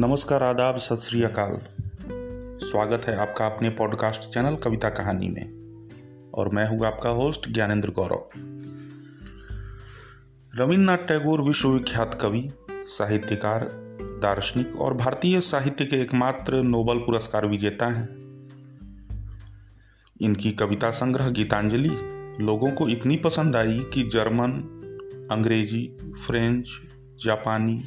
नमस्कार, 0.00 0.42
आदाब, 0.42 0.76
सत 0.76 1.16
अकाल। 1.16 1.60
स्वागत 2.68 3.02
है 3.04 3.16
आपका 3.16 3.46
अपने 3.46 3.70
पॉडकास्ट 3.70 4.20
चैनल 4.34 4.56
कविता 4.56 4.88
कहानी 4.88 5.28
में। 5.28 5.44
और 6.34 6.48
मैं 6.48 6.66
हूँ 6.66 6.86
आपका 6.86 7.10
होस्ट 7.10 7.50
ज्ञानेंद्र 7.50 7.90
गौरव। 7.90 8.28
रविन्द्रनाथ 10.54 10.96
टैगोर 10.96 11.40
विश्वविख्यात 11.40 12.18
कवि, 12.22 12.52
साहित्यकार, 12.70 13.70
दार्शनिक 14.22 14.76
और 14.80 14.94
भारतीय 14.94 15.40
साहित्य 15.40 15.84
के 15.84 15.96
एकमात्र 15.96 16.54
नोबल 16.54 16.98
पुरस्कार 16.98 17.46
विजेता 17.46 17.86
हैं। 17.86 18.08
इनकी 20.20 20.52
कविता 20.52 20.90
संग्रह 20.90 21.28
गीतांजलि 21.28 21.90
लोगों 22.44 22.70
को 22.70 22.88
इतनी 22.88 23.16
पसंद 23.16 23.56
आई 23.56 23.80
कि 23.94 24.02
जर्मन, 24.02 24.50
अंग्रेज़ी, 25.30 25.96
फ्रेंच, 26.26 26.80
जापानी 27.24 27.82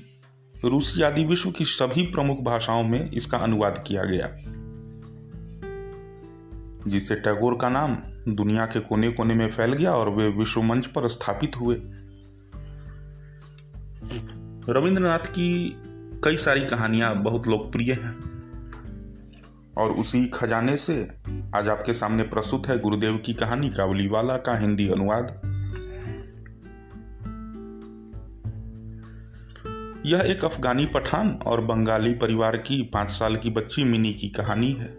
रूसी 0.65 1.01
आदि 1.01 1.23
विश्व 1.23 1.51
की 1.51 1.65
सभी 1.65 2.01
प्रमुख 2.03 2.39
भाषाओं 2.39 2.83
में 2.83 3.11
इसका 3.11 3.37
अनुवाद 3.37 3.83
किया 3.87 4.03
गया, 4.03 4.27
जिससे 6.87 7.15
टैगोर 7.15 7.57
का 7.61 7.69
नाम 7.69 7.95
दुनिया 8.27 8.65
के 8.65 8.79
कोने 8.79 9.09
कोने 9.11 9.35
में 9.35 9.49
फैल 9.51 9.73
गया 9.73 9.91
और 9.91 10.09
वे 10.09 10.27
विश्व 10.29 10.61
मंच 10.61 10.87
पर 10.87 11.07
स्थापित 11.07 11.55
हुए। 11.55 11.75
रविंद्रनाथ 14.69 15.25
की 15.29 15.49
कई 16.23 16.37
सारी 16.37 16.61
कहानियाँ 16.61 17.15
बहुत 17.15 17.47
लोकप्रिय 17.47 17.91
हैं, 17.93 18.15
और 19.77 19.91
उसी 19.91 20.25
खजाने 20.25 20.77
से 20.77 21.01
आज 21.55 21.69
आपके 21.69 21.93
सामने 21.93 22.23
प्रस्तुत 22.23 22.67
है 22.67 22.79
गुरुदेव 22.79 23.17
की 23.17 23.33
कहानी 23.33 23.69
काबुलीवाला 23.69 24.37
का 24.37 24.57
हिंदी 24.57 24.87
अनुवाद। 24.89 25.52
यह 30.05 30.19
एक 30.19 30.45
अफगानी 30.45 30.85
पठान 30.85 31.39
और 31.45 31.61
बंगाली 31.61 32.13
परिवार 32.13 32.57
की 32.57 32.83
पाँच 32.83 33.09
साल 33.09 33.35
की 33.35 33.49
बच्ची 33.49 33.83
मिनी 33.83 34.13
की 34.13 34.29
कहानी 34.29 34.71
है। 34.71 34.97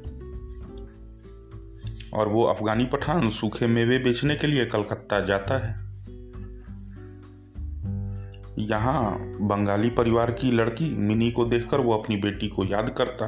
और 2.14 2.28
वो 2.28 2.44
अफगानी 2.44 2.84
पठान 2.84 3.30
सूखे 3.30 3.66
मेवे 3.66 3.98
बेचने 3.98 4.36
के 4.36 4.46
लिए 4.46 4.66
कलकत्ता 4.66 5.20
जाता 5.20 5.66
है। 5.66 5.84
यहाँ 8.58 9.18
बंगाली 9.40 9.90
परिवार 9.90 10.30
की 10.32 10.52
लड़की 10.52 10.96
मिनी 10.96 11.30
को 11.30 11.44
देखकर 11.44 11.80
वो 11.80 11.98
अपनी 11.98 12.16
बेटी 12.16 12.48
को 12.48 12.64
याद 12.64 12.90
करता। 12.90 13.26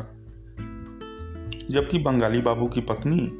जबकि 1.70 1.98
बंगाली 1.98 2.40
बाबू 2.40 2.66
की 2.66 2.80
पत्नी 2.80 3.30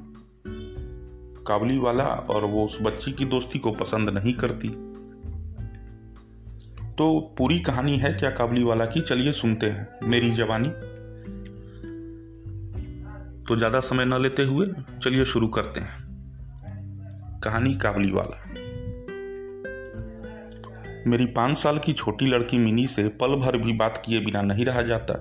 काबली 1.45 1.79
वाला 1.79 2.05
और 2.05 2.45
वो 2.45 2.65
उस 2.65 2.79
बच्ची 2.83 3.13
की 3.13 3.25
दोस्ती 3.25 3.59
को 3.59 3.73
पसंद 3.73 4.11
नहीं 4.11 4.33
करती। 4.33 4.96
तो 6.99 7.35
पूरी 7.39 7.61
कहानी 7.61 7.97
है 7.97 8.13
क्या 8.13 8.31
काबली 8.31 8.65
वाला 8.65 8.85
की? 8.85 9.01
चलिए 9.01 9.33
सुनते 9.33 9.67
हैं। 9.67 9.89
मेरी 10.03 10.31
जवानी। 10.31 10.69
तो 13.45 13.57
ज़्यादा 13.57 13.81
समय 13.81 14.05
न 14.05 14.23
लेते 14.23 14.43
हुए 14.43 14.67
चलिए 15.03 15.25
शुरू 15.25 15.49
करते 15.49 15.81
हैं। 15.81 16.05
कहानी 17.45 17.75
काबली 17.75 18.13
वाला। 18.13 18.43
मेरी 21.07 21.27
पाँच 21.27 21.59
साल 21.59 21.79
की 21.79 21.93
छोटी 21.93 22.27
लड़की 22.27 22.59
मिनी 22.59 22.87
से 22.87 23.09
पल 23.09 23.37
भर 23.37 23.57
भी 23.57 23.73
बात 23.73 24.03
किए 24.07 24.21
बिना 24.21 24.43
नहीं 24.43 24.65
रहा 24.65 24.83
जाता। 24.83 25.15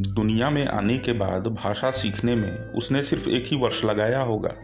दुनिया 0.00 0.50
में 0.50 0.66
आने 0.66 0.98
के 0.98 1.12
बाद 1.12 1.46
भाषा 1.46 1.90
सीखने 1.90 2.34
में 2.34 2.58
उसने 2.58 3.02
सिर्फ़ 3.04 3.28
एक 3.28 3.44
ही 3.46 3.56
वर्ष 3.56 3.84
लगाया 3.84 4.20
होगा। 4.20 4.54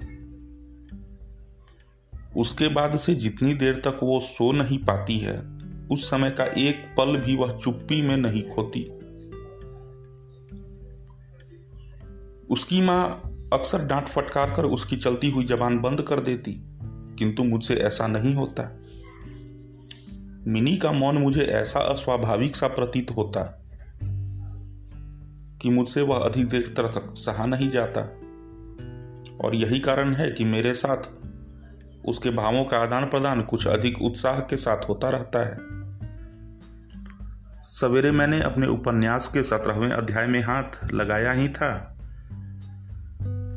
उसके 2.40 2.68
बाद 2.68 2.96
से 2.96 3.14
जितनी 3.14 3.54
देर 3.54 3.76
तक 3.76 4.00
वो 4.02 4.20
सो 4.20 4.52
नहीं 4.52 4.78
पाती 4.78 5.18
है, 5.18 5.38
उस 5.90 6.10
समय 6.10 6.30
का 6.30 6.44
एक 6.44 6.94
पल 6.96 7.16
भी 7.16 7.36
वह 7.36 7.58
चुप्पी 7.58 8.02
में 8.02 8.16
नहीं 8.16 8.42
खोती। 8.42 8.84
उसकी 12.50 12.80
माँ 12.80 13.22
अक्सर 13.52 13.84
डांट 13.84 14.08
फटकार 14.08 14.50
कर 14.50 14.64
उसकी 14.64 14.96
चलती 14.96 15.30
हुई 15.30 15.44
जबान 15.44 15.78
बंद 15.78 16.02
कर 16.02 16.20
देती, 16.20 16.52
किंतु 17.18 17.44
मुझसे 17.44 17.74
ऐसा 17.74 18.06
नहीं 18.06 18.34
होता। 18.34 18.80
मिनी 20.46 20.76
का 20.76 20.92
मौन 20.92 21.18
मुझे 21.18 21.42
ऐसा 21.42 21.80
अस्वाभाविक 21.80 22.56
सा 22.56 22.68
प्रतीत 22.68 23.10
होता 23.10 23.42
कि 25.62 25.70
मुझसे 25.70 26.02
वह 26.02 26.16
अधिक 26.16 26.46
देर 26.46 26.74
तक 26.78 27.14
सहा 27.16 27.46
नहीं 27.46 27.70
जाता। 27.70 28.00
और 29.44 29.54
यही 29.54 29.80
कारण 29.80 30.14
है 30.14 30.30
कि 30.30 30.44
मेरे 30.44 30.74
साथ 30.74 31.19
उसके 32.04 32.30
भावों 32.30 32.64
का 32.64 32.78
आदान 32.78 33.04
प्रदान 33.04 33.42
कुछ 33.42 33.66
अधिक 33.66 34.02
उत्साह 34.02 34.40
के 34.40 34.56
साथ 34.56 34.88
होता 34.88 35.10
रहता 35.10 35.46
है। 35.46 35.80
सवेरे 37.66 38.10
मैंने 38.10 38.40
अपने 38.40 38.66
उपन्यास 38.66 39.28
के 39.28 39.42
सत्रहवें 39.42 39.90
अध्याय 39.90 40.26
में 40.26 40.40
हाथ 40.40 40.92
लगाया 40.92 41.32
ही 41.32 41.48
था 41.48 41.96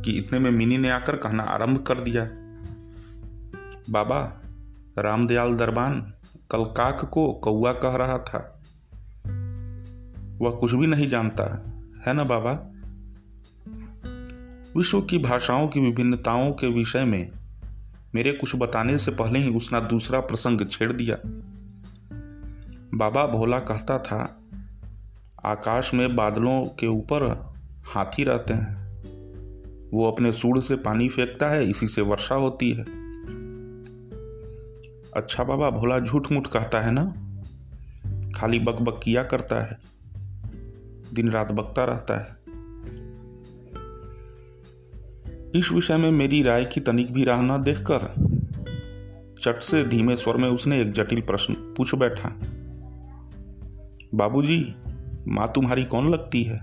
कि 0.05 0.11
इतने 0.11 0.39
में 0.39 0.51
मिनी 0.51 0.77
ने 0.77 0.89
आकर 0.89 1.15
कहना 1.15 1.43
आरंभ 1.43 1.85
कर 1.85 1.99
दिया। 1.99 2.23
बाबा, 3.89 4.41
रामदयाल 4.99 5.55
दरबान 5.55 6.13
कल 6.51 6.63
काक 6.63 7.05
को 7.05 7.33
कौआ 7.33 7.73
कह 7.73 7.95
रहा 7.95 8.17
था। 8.17 8.61
वह 10.41 10.51
कुछ 10.51 10.73
भी 10.73 10.87
नहीं 10.87 11.09
जानता, 11.09 11.65
है 12.07 12.13
ना 12.13 12.23
बाबा? 12.23 12.69
विश्व 14.77 15.01
की 15.01 15.17
भाषाओं 15.17 15.67
की 15.67 15.79
विभिन्नताओं 15.79 16.51
के 16.51 16.67
विषय 16.67 17.05
में 17.05 17.31
मेरे 18.15 18.31
कुछ 18.31 18.55
बताने 18.55 18.97
से 18.97 19.11
पहले 19.11 19.39
ही 19.39 19.49
उसने 19.49 19.81
दूसरा 19.81 20.19
प्रसंग 20.19 20.67
छेड़ 20.67 20.93
दिया। 20.93 21.17
बाबा 22.97 23.27
भोला 23.27 23.59
कहता 23.59 23.99
था, 23.99 24.43
आकाश 25.45 25.93
में 25.93 26.15
बादलों 26.15 26.65
के 26.65 26.87
ऊपर 26.87 27.53
हाथी 27.85 28.23
रहते 28.23 28.53
हैं। 28.53 28.83
वो 29.91 30.11
अपने 30.11 30.31
सूढ़ 30.31 30.59
से 30.59 30.75
पानी 30.75 31.09
फेंकता 31.09 31.49
है, 31.49 31.69
इसी 31.69 31.87
से 31.87 32.01
वर्षा 32.01 32.35
होती 32.35 32.71
है। 32.71 32.83
अच्छा 35.11 35.43
बाबा 35.43 35.69
भोला 35.69 35.99
झूठ 35.99 36.31
मूठ 36.31 36.47
कहता 36.47 36.81
है 36.81 36.91
ना? 36.91 37.05
खाली 38.35 38.59
बक 38.59 38.81
बक 38.81 39.01
किया 39.03 39.23
करता 39.23 39.63
है, 39.63 39.77
दिन 41.13 41.31
रात 41.31 41.51
बकता 41.51 41.85
रहता 41.85 42.19
है। 42.19 42.42
इस 45.55 45.71
विषय 45.71 45.97
में 45.97 46.11
मेरी 46.11 46.43
राय 46.43 46.65
की 46.65 46.81
तनिक 46.81 47.13
भी 47.13 47.23
राह 47.23 47.41
न 47.41 47.61
देखकर 47.61 48.13
चट 49.41 49.61
से 49.61 49.83
धीमे 49.83 50.17
स्वर 50.17 50.37
में 50.37 50.49
उसने 50.49 50.81
एक 50.81 50.91
जटिल 50.91 51.21
प्रश्न 51.21 51.53
पूछ 51.53 51.95
बैठा। 51.95 52.29
बाबूजी, 54.15 54.75
माँ 55.27 55.51
तुम्हारी 55.55 55.85
कौन 55.85 56.09
लगती 56.09 56.43
है? 56.43 56.55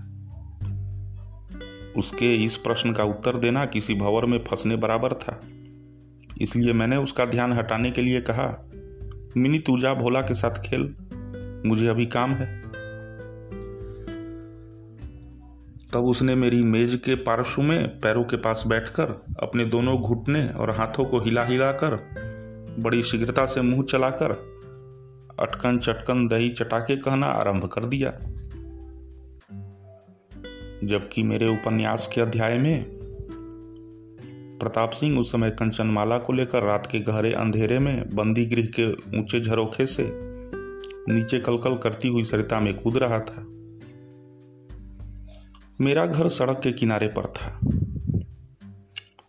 उसके 1.97 2.35
इस 2.35 2.57
प्रश्न 2.57 2.93
का 2.93 3.03
उत्तर 3.03 3.37
देना 3.37 3.65
किसी 3.65 3.95
भंवर 3.95 4.25
में 4.25 4.43
फंसने 4.43 4.75
बराबर 4.75 5.13
था। 5.13 5.41
इसलिए 6.41 6.73
मैंने 6.73 6.97
उसका 6.97 7.25
ध्यान 7.25 7.53
हटाने 7.53 7.91
के 7.91 8.01
लिए 8.01 8.21
कहा, 8.21 8.69
मिनी, 9.37 9.59
तू 9.59 9.79
जा 9.79 9.93
भोला 9.93 10.21
के 10.21 10.35
साथ 10.35 10.51
खेल। 10.51 10.95
मुझे 11.65 11.87
अभी 11.87 12.05
काम 12.05 12.31
है। 12.31 12.60
तब 15.93 16.05
उसने 16.05 16.35
मेरी 16.35 16.61
मेज 16.61 17.01
के 17.05 17.15
पार्श्व 17.15 17.61
में 17.61 17.99
पैरों 17.99 18.23
के 18.23 18.37
पास 18.37 18.63
बैठकर 18.67 19.21
अपने 19.39 19.65
दोनों 19.65 20.01
घुटने 20.01 20.47
और 20.47 20.69
हाथों 20.69 21.05
को 21.05 21.19
हिला 21.19 21.43
हिलाकर 21.43 21.95
बड़ी 22.79 23.03
शीघ्रता 23.03 23.45
से 23.45 23.61
मुँह 23.61 23.83
चलाकर 23.83 24.31
अटकन 25.39 25.77
चटकन 25.77 26.27
दही 26.27 26.49
चटाके 26.49 26.95
कहना 26.95 27.25
आरंभ 27.25 27.65
कर 27.65 27.85
दिया। 27.85 28.09
जबकि 30.83 31.23
मेरे 31.23 31.53
उपन्यास 31.53 32.07
के 32.07 32.21
अध्याय 32.21 32.57
में 32.57 32.85
प्रताप 34.59 34.89
सिंह 34.89 35.19
उस 35.19 35.31
समय 35.31 35.49
कंचनमाला 35.49 36.17
को 36.17 36.33
लेकर 36.33 36.63
रात 36.63 36.87
के 36.91 36.99
गहरे 36.99 37.33
अंधेरे 37.33 37.79
में 37.79 38.15
बंदी 38.15 38.45
गृह 38.45 38.67
के 38.79 38.91
ऊँचे 39.19 39.41
झरोखे 39.41 39.85
से 39.85 40.11
नीचे 41.13 41.39
कलकल 41.39 41.75
करती 41.75 42.07
हुई 42.07 42.23
सरिता 42.23 42.59
में 42.59 42.73
कूद 42.73 42.97
रहा 42.97 43.19
था। 43.19 43.47
मेरा 45.81 46.05
घर 46.05 46.27
सड़क 46.29 46.59
के 46.63 46.71
किनारे 46.71 47.07
पर 47.07 47.25
था। 47.25 47.59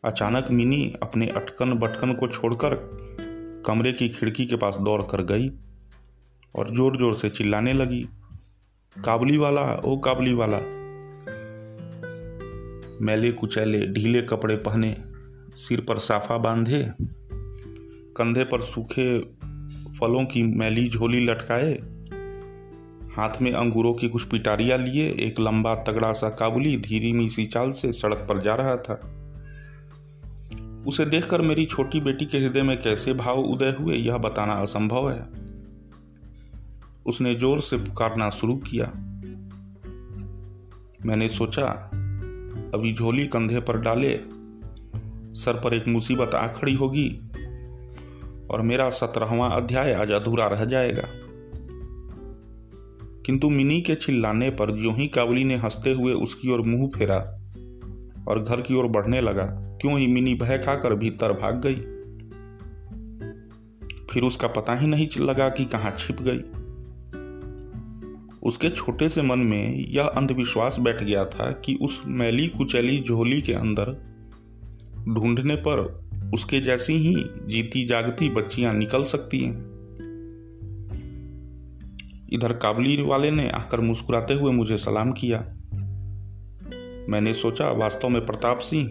अचानक 0.04 0.50
मिनी 0.50 0.94
अपने 1.02 1.26
अटकन 1.26 1.72
बटकन 1.72 2.12
को 2.12 2.28
छोड़कर 2.28 2.74
कमरे 3.66 3.92
की 3.92 4.08
खिड़की 4.08 4.46
के 4.46 4.56
पास 4.56 4.76
दौड़ 4.76 5.02
कर 5.02 5.22
गई 5.22 5.48
और 6.54 6.70
ज़ोर 6.70 6.96
ज़ोर 6.96 7.14
से 7.14 7.30
चिल्लाने 7.30 7.72
लगी, 7.72 8.08
काबली 9.04 9.38
वाला, 9.38 9.80
ओ 9.84 9.96
काबली 9.96 10.34
वाला। 10.34 10.58
मैले 13.04 13.32
कुचैले 13.32 13.86
ढीले 13.86 14.22
कपड़े 14.22 14.56
पहने, 14.56 14.96
सिर 15.56 15.80
पर 15.80 15.98
साफा 15.98 16.38
बांधे, 16.38 16.92
कंधे 18.16 18.44
पर 18.44 18.60
सूखे 18.60 19.18
फलों 20.00 20.24
की 20.24 20.42
मैली 20.42 20.88
झोली 20.88 21.24
लटकाए 21.24 21.72
हाथ 23.16 23.42
में 23.42 23.52
अंगूरों 23.52 23.94
की 23.94 24.08
कुछ 24.08 24.24
पिटारियाँ 24.24 24.78
लिए, 24.78 25.10
एक 25.10 25.40
लंबा 25.40 25.74
तगड़ा 25.74 26.12
सा 26.12 26.28
काबुली 26.28 26.76
धीरी 26.76 27.12
मीसी 27.12 27.46
चाल 27.46 27.72
से 27.72 27.92
सड़क 27.92 28.26
पर 28.28 28.42
जा 28.42 28.54
रहा 28.54 28.76
था। 28.76 28.94
उसे 30.86 31.04
देखकर 31.04 31.40
मेरी 31.40 31.66
छोटी 31.66 32.00
बेटी 32.00 32.26
के 32.26 32.38
हृदय 32.38 32.62
में 32.62 32.82
कैसे 32.82 33.14
भाव 33.14 33.38
उदय 33.38 33.76
हुए, 33.80 33.96
यह 33.96 34.18
बताना 34.18 34.52
असंभव 34.52 35.10
है। 35.10 35.26
उसने 37.06 37.34
ज़ोर 37.34 37.60
से 37.60 37.76
पुकारना 37.76 38.30
शुरू 38.30 38.56
किया। 38.56 38.92
मैंने 41.06 41.28
सोचा, 41.28 41.66
अभी 42.74 42.94
झोली 42.94 43.26
कंधे 43.26 43.60
पर 43.60 43.76
डाले, 43.76 44.20
सर 45.40 45.60
पर 45.64 45.74
एक 45.74 45.88
मुसीबत 45.88 46.34
आ 46.34 46.46
खड़ी 46.46 46.74
होगी, 46.74 47.08
और 48.50 48.62
मेरा 48.62 48.90
सत्रहवा 48.90 49.46
अध्याय 49.46 49.94
आज 49.94 50.10
अधूरा 50.10 50.46
रह 50.46 50.64
जाएगा। 50.64 51.21
किंतु 53.26 53.50
मिनी 53.50 53.80
के 53.80 53.94
चिल्लाने 53.94 54.50
पर 54.50 54.70
जो 54.70 54.92
ही 54.92 55.08
काबली 55.08 55.44
ने 55.44 55.56
हँसते 55.56 55.92
हुए 55.92 56.12
उसकी 56.12 56.52
ओर 56.52 56.62
मुँह 56.62 56.88
फेरा 56.88 57.16
और 58.28 58.42
घर 58.42 58.60
की 58.60 58.74
ओर 58.74 58.86
बढ़ने 58.86 59.20
लगा, 59.20 59.46
क्यों 59.80 59.98
ही 59.98 60.06
मिनी 60.06 60.34
भय 60.34 60.58
खाकर 60.58 60.94
भीतर 60.94 61.32
भाग 61.32 61.62
गई। 61.66 61.74
फिर 64.10 64.22
उसका 64.22 64.48
पता 64.48 64.74
ही 64.74 64.86
नहीं 64.86 65.08
लगा 65.18 65.48
कि 65.48 65.64
कहाँ 65.64 65.94
छिप 65.98 66.16
गई। 66.20 66.40
उसके 68.42 68.70
छोटे 68.70 69.08
से 69.08 69.22
मन 69.22 69.38
में 69.38 69.88
यह 69.88 70.04
अंधविश्वास 70.04 70.78
बैठ 70.80 71.02
गया 71.02 71.24
था 71.24 71.50
कि 71.52 71.78
उस 71.82 72.02
मैली 72.06 72.48
कुचैली 72.48 73.00
झोली 73.00 73.42
के 73.42 73.52
अंदर 73.52 74.12
ढूँढने 75.08 75.54
पर 75.54 76.02
उसके 76.34 76.60
जैसी 76.60 76.92
ही 76.92 77.14
जीती 77.46 77.84
जागती 77.84 78.28
बच्चियाँ 78.28 78.74
निकल 78.74 79.04
सकती 79.04 79.40
हैं। 79.40 79.71
इधर 82.32 82.52
काबली 82.52 83.02
वाले 83.02 83.30
ने 83.30 83.50
आकर 83.50 83.80
मुस्कुराते 83.80 84.34
हुए 84.34 84.52
मुझे 84.52 84.76
सलाम 84.76 85.12
किया। 85.12 85.38
मैंने 87.08 87.34
सोचा, 87.34 87.70
वास्तव 87.70 88.08
में 88.08 88.26
प्रताप 88.26 88.58
सिंह 88.58 88.90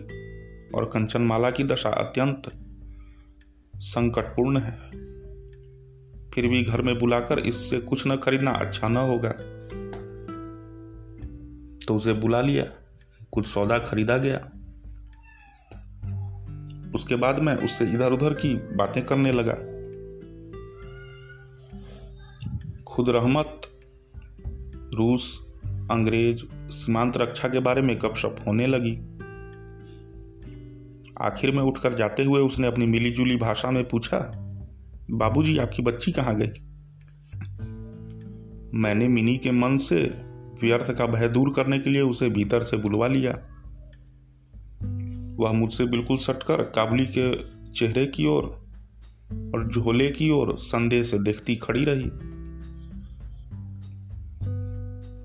और 0.75 0.85
कंचनमाला 0.85 1.51
की 1.51 1.63
दशा 1.63 1.89
अत्यंत 1.89 2.41
संकटपूर्ण 3.75 4.57
है। 4.57 4.71
फिर 6.29 6.47
भी 6.47 6.63
घर 6.63 6.81
में 6.81 6.97
बुलाकर 6.97 7.39
इससे 7.39 7.79
कुछ 7.79 8.07
न 8.07 8.15
खरीदना 8.15 8.51
अच्छा 8.51 8.87
न 8.87 8.97
होगा। 8.97 9.29
तो 11.87 11.95
उसे 11.95 12.13
बुला 12.13 12.41
लिया, 12.41 12.65
कुछ 13.31 13.47
सौदा 13.47 13.79
खरीदा 13.79 14.17
गया। 14.17 14.37
उसके 16.95 17.15
बाद 17.15 17.39
मैं 17.39 17.55
उससे 17.55 17.85
इधर 17.85 18.11
उधर 18.11 18.33
की 18.33 18.53
बातें 18.55 19.05
करने 19.05 19.31
लगा। 19.31 19.70
खुद 22.91 23.09
रहमत 23.09 23.61
रूस 24.93 25.47
अंग्रेज़ 25.91 26.41
सीमांत 26.69 27.17
रक्षा 27.17 27.47
के 27.47 27.59
बारे 27.59 27.81
में 27.81 27.97
गपशप 27.97 28.35
होने 28.47 28.67
लगी। 28.67 28.95
आखिर 31.21 31.51
में 31.51 31.63
उठकर 31.63 31.93
जाते 31.93 32.23
हुए 32.23 32.41
उसने 32.41 32.67
अपनी 32.67 32.85
मिलीजुली 32.85 33.35
भाषा 33.35 33.71
में 33.71 33.87
पूछा 33.87 34.31
बाबूजी 35.11 35.57
आपकी 35.57 35.81
बच्ची 35.81 36.11
कहाँ 36.11 36.35
गई? 36.35 36.47
मैंने 38.73 39.07
मिनी 39.07 39.37
के 39.37 39.51
मन 39.51 39.77
से 39.77 40.03
व्यर्थ 40.61 40.91
का 40.91 41.05
भय 41.05 41.29
दूर 41.29 41.53
करने 41.55 41.79
के 41.79 41.89
लिए 41.89 42.01
उसे 42.01 42.29
भीतर 42.29 42.63
से 42.63 42.77
बुलवा 42.77 43.07
लिया। 43.07 43.31
वह 45.43 45.51
मुझसे 45.51 45.85
बिल्कुल 45.85 46.17
सटकर 46.17 46.61
काबली 46.61 47.05
के 47.05 47.43
चेहरे 47.71 48.05
की 48.05 48.25
ओर 48.25 48.43
और, 49.55 49.69
झोले 49.71 50.11
की 50.11 50.29
ओर 50.29 50.57
संदेह 50.57 51.03
से 51.03 51.19
देखती 51.19 51.55
खड़ी 51.55 51.85
रही। 51.85 52.11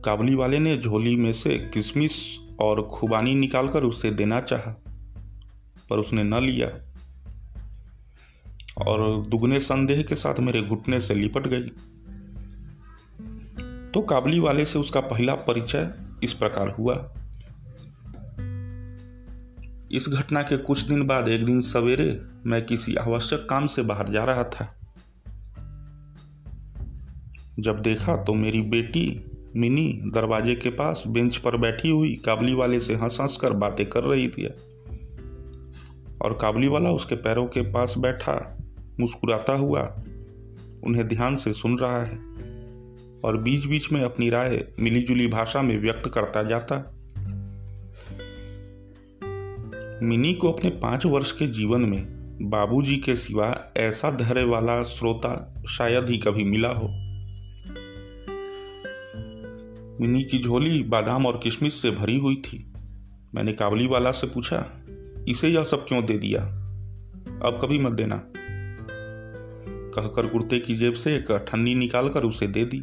काबली 0.07 0.35
वाले 0.35 0.59
ने 0.59 0.79
झोली 0.79 1.17
में 1.17 1.33
से 1.33 1.71
किशमिश 1.75 2.41
और 2.61 2.83
खुबानी 2.83 3.35
निकालकर 3.35 3.85
उसे 3.85 4.11
देना 4.11 4.41
चाहा, 4.41 4.83
पर 5.91 5.99
उसने 5.99 6.23
न 6.23 6.35
लिया। 6.35 6.69
और 8.79 9.27
दुगने 9.27 9.61
संदेह 9.61 10.03
के 10.03 10.15
साथ 10.15 10.41
मेरे 10.41 10.63
घुटने 10.63 11.01
से 11.01 11.15
लिपट 11.15 11.47
गई। 11.47 11.69
तो 13.91 14.03
काबली 14.03 14.39
वाले 14.39 14.65
से 14.65 14.79
उसका 14.79 15.01
पहला 15.01 15.35
परिचय 15.35 15.95
इस 16.23 16.33
प्रकार 16.33 16.69
हुआ। 16.69 17.13
इस 19.93 20.09
घटना 20.09 20.43
के 20.43 20.57
कुछ 20.57 20.81
दिन 20.81 21.07
बाद 21.07 21.29
एक 21.29 21.45
दिन 21.45 21.63
सवेरे 21.63 22.21
मैं 22.47 22.67
किसी 22.67 22.95
आवश्यक 22.95 23.47
काम 23.51 23.67
से 23.67 23.83
बाहर 23.83 24.09
जा 24.09 24.25
रहा 24.25 24.45
था। 24.45 24.81
जब 27.59 27.83
देखा 27.83 28.17
तो 28.17 28.35
मेरी 28.35 28.63
बेटी 28.63 29.25
मिनी 29.57 30.01
दरवाजे 30.05 30.55
के 30.55 30.71
पास 30.71 31.05
बेंच 31.07 31.37
पर 31.37 31.57
बैठी 31.57 31.91
हुई 31.91 32.23
काबली 32.27 32.55
वाले 32.55 32.81
से 32.81 32.95
हंस 32.95 33.19
हंस 33.21 33.37
कर 33.37 33.53
बातें 33.53 33.87
कर 33.87 34.05
रही 34.05 34.29
थी। 34.29 34.47
और 36.23 36.39
काबली 36.43 36.69
वाला 36.69 36.91
उसके 36.91 37.15
पैरों 37.15 37.47
के 37.47 37.61
पास 37.61 37.95
बैठा, 37.99 38.59
मुस्कुराता 39.01 39.53
हुआ, 39.53 39.83
उन्हें 40.85 41.09
ध्यान 41.09 41.37
से 41.37 41.53
सुन 41.53 41.79
रहा 41.79 42.03
है 42.03 42.19
और 43.25 43.37
बीच 43.43 43.67
बीच 43.67 43.93
में 43.93 44.03
अपनी 44.03 44.31
राय 44.31 44.69
मिलीजुली 44.81 45.27
भाषा 45.27 45.63
में 45.63 45.79
व्यक्त 45.79 46.11
करता 46.15 46.43
जाता। 46.43 46.93
मिनी 50.03 50.35
को 50.35 50.53
अपने 50.53 50.71
पाँच 50.71 51.07
वर्ष 51.07 51.33
के 51.33 51.47
जीवन 51.47 51.81
में 51.81 52.17
बाबूजी 52.43 52.97
के 52.97 53.17
सिवा 53.17 53.73
ऐसा 53.77 54.11
धैर्य 54.11 54.45
वाला 54.45 54.85
श्रोता 54.85 55.63
शायद 55.69 56.09
ही 56.09 56.19
कभी 56.19 56.45
मिला 56.45 56.69
हो। 56.69 57.06
मिनी 60.01 60.23
की 60.23 60.39
झोली 60.39 60.83
बादाम 60.83 61.27
और 61.27 61.41
किशमिश 61.43 61.75
से 61.75 61.91
भरी 61.91 62.19
हुई 62.19 62.37
थी। 62.37 62.73
मैंने 63.35 63.53
काबली 63.53 63.87
वाला 63.87 64.11
से 64.11 64.27
पूछा, 64.27 64.65
इसे 65.29 65.49
यह 65.49 65.65
सब 65.65 65.87
क्यों 65.87 66.05
दे 66.05 66.19
दिया? 66.19 66.43
अब 67.43 67.59
कभी 67.63 67.79
मत 67.79 67.93
देना। 67.93 68.23
कहकर 69.95 70.27
कुर्ते 70.27 70.59
की 70.59 70.75
जेब 70.77 70.95
से 70.95 71.17
एक 71.17 71.31
अठन्नी 71.31 71.75
निकालकर 71.75 72.25
उसे 72.25 72.47
दे 72.47 72.65
दी। 72.65 72.83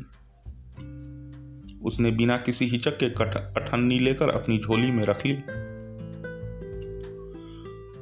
उसने 1.83 2.11
बिना 2.11 2.37
किसी 2.37 2.65
हिचक 2.65 2.97
के 2.97 3.09
कट 3.09 3.35
अठन्नी 3.57 3.99
लेकर 3.99 4.29
अपनी 4.29 4.57
झोली 4.57 4.91
में 4.91 5.03
रख 5.03 5.25
ली। 5.25 5.33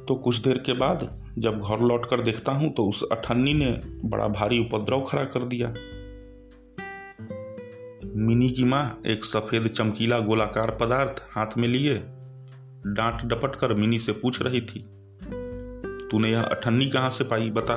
तो 0.04 0.14
कुछ 0.14 0.36
देर 0.36 0.58
के 0.58 0.72
बाद 0.72 1.20
जब 1.38 1.60
घर 1.60 1.80
लौटकर 1.80 2.20
देखता 2.20 2.52
हूँ 2.52 2.72
तो 2.74 2.84
उस 2.84 3.02
अठन्नी 3.12 3.54
ने 3.54 3.80
बड़ा 4.04 4.28
भारी 4.28 4.58
उपद्रव 4.60 5.04
खड़ा 5.04 5.24
कर 5.24 5.44
दिया। 5.44 5.74
मिनी 8.22 8.50
की 8.50 8.64
माँ 8.64 9.02
एक 9.06 9.24
सफ़ेद 9.24 9.66
चमकीला 9.66 10.18
गोलाकार 10.18 10.78
पदार्थ 10.80 11.22
हाथ 11.30 11.46
में 11.58 11.68
लिए, 11.68 11.94
डांट 12.86 13.24
डपट 13.24 13.56
कर 13.56 13.74
मिनी 13.74 13.98
से 13.98 14.12
पूछ 14.12 14.42
रही 14.42 14.60
थी, 14.60 14.84
तूने 16.10 16.30
यह 16.30 16.42
अठन्नी 16.42 16.88
कहाँ 16.90 17.10
से 17.10 17.24
पाई, 17.24 17.50
बता? 17.50 17.76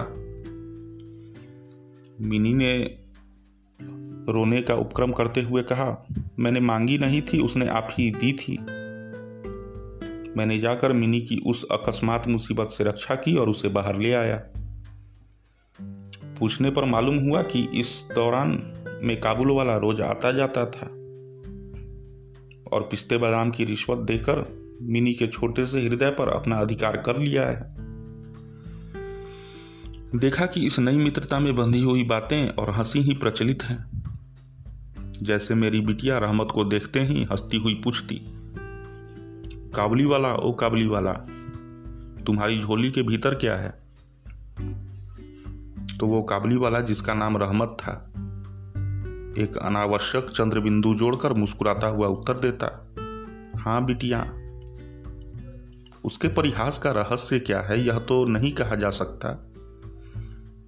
मिनी 2.21 2.53
ने 2.53 2.97
रोने 4.31 4.61
का 4.61 4.75
उपक्रम 4.75 5.11
करते 5.11 5.41
हुए 5.41 5.63
कहा, 5.63 6.07
मैंने 6.39 6.59
मांगी 6.59 6.97
नहीं 6.97 7.21
थी, 7.21 7.41
उसने 7.41 7.67
आप 7.67 7.87
ही 7.91 8.11
दी 8.11 8.33
थी। 8.33 8.57
मैंने 10.37 10.59
जाकर 10.59 10.93
मिनी 10.93 11.21
की 11.21 11.43
उस 11.47 11.65
अकस्मात 11.71 12.27
मुसीबत 12.27 12.67
से 12.67 12.83
रक्षा 12.83 13.15
की 13.15 13.35
और 13.35 13.49
उसे 13.49 13.67
बाहर 13.67 13.99
ले 13.99 14.13
आया। 14.13 14.43
पूछने 16.39 16.69
पर 16.69 16.85
मालूम 16.85 17.17
हुआ 17.17 17.41
कि 17.41 17.69
इस 17.73 18.07
दौरान 18.15 18.81
में 19.03 19.19
काबुल 19.21 19.51
वाला 19.51 19.77
रोज 19.77 20.01
आता 20.01 20.31
जाता 20.31 20.65
था। 20.65 20.85
और 22.71 22.81
पिस्ते 22.81 23.17
बादाम 23.17 23.51
की 23.51 23.65
रिश्वत 23.65 23.97
देकर 23.97 24.65
मिनी 24.81 25.13
के 25.13 25.27
छोटे 25.27 25.65
से 25.65 25.87
हृदय 25.87 26.09
पर 26.09 26.29
अपना 26.29 26.57
अधिकार 26.57 26.97
कर 26.97 27.17
लिया 27.17 27.47
है। 27.47 27.75
देखा 30.19 30.45
कि 30.45 30.65
इस 30.65 30.79
नई 30.79 30.97
मित्रता 30.97 31.39
में 31.39 31.55
बंधी 31.55 31.81
हुई 31.81 32.03
बातें 32.03 32.49
और 32.49 32.69
हँसी 32.69 32.99
ही 32.99 33.13
प्रचलित 33.13 33.63
हैं। 33.63 33.95
जैसे 35.21 35.55
मेरी 35.55 35.81
बिटिया 35.81 36.17
रहमत 36.17 36.47
को 36.53 36.63
देखते 36.63 36.99
ही 36.99 37.23
हंसती 37.23 37.57
हुई 37.57 37.81
पूछती, 37.83 38.21
काबली 39.75 40.05
वाला, 40.05 40.35
ओ 40.35 40.53
काबली 40.53 40.87
वाला, 40.87 41.13
तुम्हारी 42.25 42.61
झोली 42.61 42.91
के 42.91 43.01
भीतर 43.01 43.35
क्या 43.35 43.55
है? 43.55 43.81
तो 45.99 46.07
वो 46.07 46.23
काबली 46.23 46.55
वाला, 46.55 46.81
जिसका 46.81 47.13
नाम 47.13 47.37
रहमत 47.37 47.77
था 47.79 48.11
एक 49.37 49.57
अनावश्यक 49.57 50.23
चंद्र 50.23 50.59
बिंदु 50.59 50.95
जोड़कर 50.95 51.33
मुस्कुराता 51.33 51.87
हुआ 51.87 52.07
उत्तर 52.07 52.33
देता 52.33 52.93
हाँ 53.57 53.85
बिटिया, 53.85 54.21
उसके 56.05 56.27
परिहास 56.27 56.79
का 56.79 56.91
रहस्य 56.91 57.39
क्या 57.39 57.61
है 57.61 57.85
यह 57.87 57.99
तो 57.99 58.25
नहीं 58.25 58.51
कहा 58.51 58.75
जा 58.75 58.89
सकता। 58.89 59.51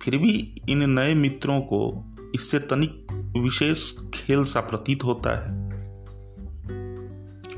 फिर 0.01 0.17
भी 0.17 0.61
इन 0.69 0.89
नए 0.89 1.13
मित्रों 1.13 1.61
को 1.61 2.05
इससे 2.35 2.59
तनिक 2.59 3.07
विशेष 3.37 3.91
खेल 4.13 4.43
सा 4.43 4.59
प्रतीत 4.59 5.03
होता 5.03 5.35
है। 5.35 5.67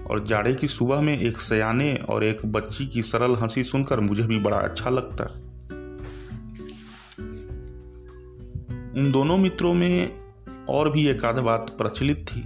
और 0.05 0.25
जाड़े 0.25 0.55
की 0.55 0.67
सुबह 0.67 1.01
में 1.01 1.19
एक 1.19 1.37
सयाने 1.37 1.95
और 2.09 2.23
एक 2.23 2.45
बच्ची 2.45 2.87
की 2.87 3.01
सरल 3.01 3.35
हँसी 3.35 3.63
सुनकर 3.63 3.99
मुझे 3.99 4.23
भी 4.23 4.39
बड़ा 4.39 4.57
अच्छा 4.57 4.89
लगता। 4.89 5.23
उन 8.99 9.11
दोनों 9.11 9.37
मित्रों 9.37 9.73
में 9.73 10.28
और 10.69 10.91
भी 10.91 11.07
एक 11.07 11.25
आध 11.25 11.39
बात 11.39 11.75
प्रचलित 11.77 12.25
थी। 12.27 12.43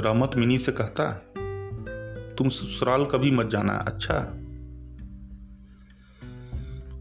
रहमत 0.00 0.30
मिनी 0.36 0.58
से 0.58 0.72
कहता, 0.72 1.24
तुम 2.38 2.48
ससुराल 2.48 3.04
कभी 3.04 3.30
मत 3.30 3.46
जाना 3.46 3.72
अच्छा? 3.72 4.36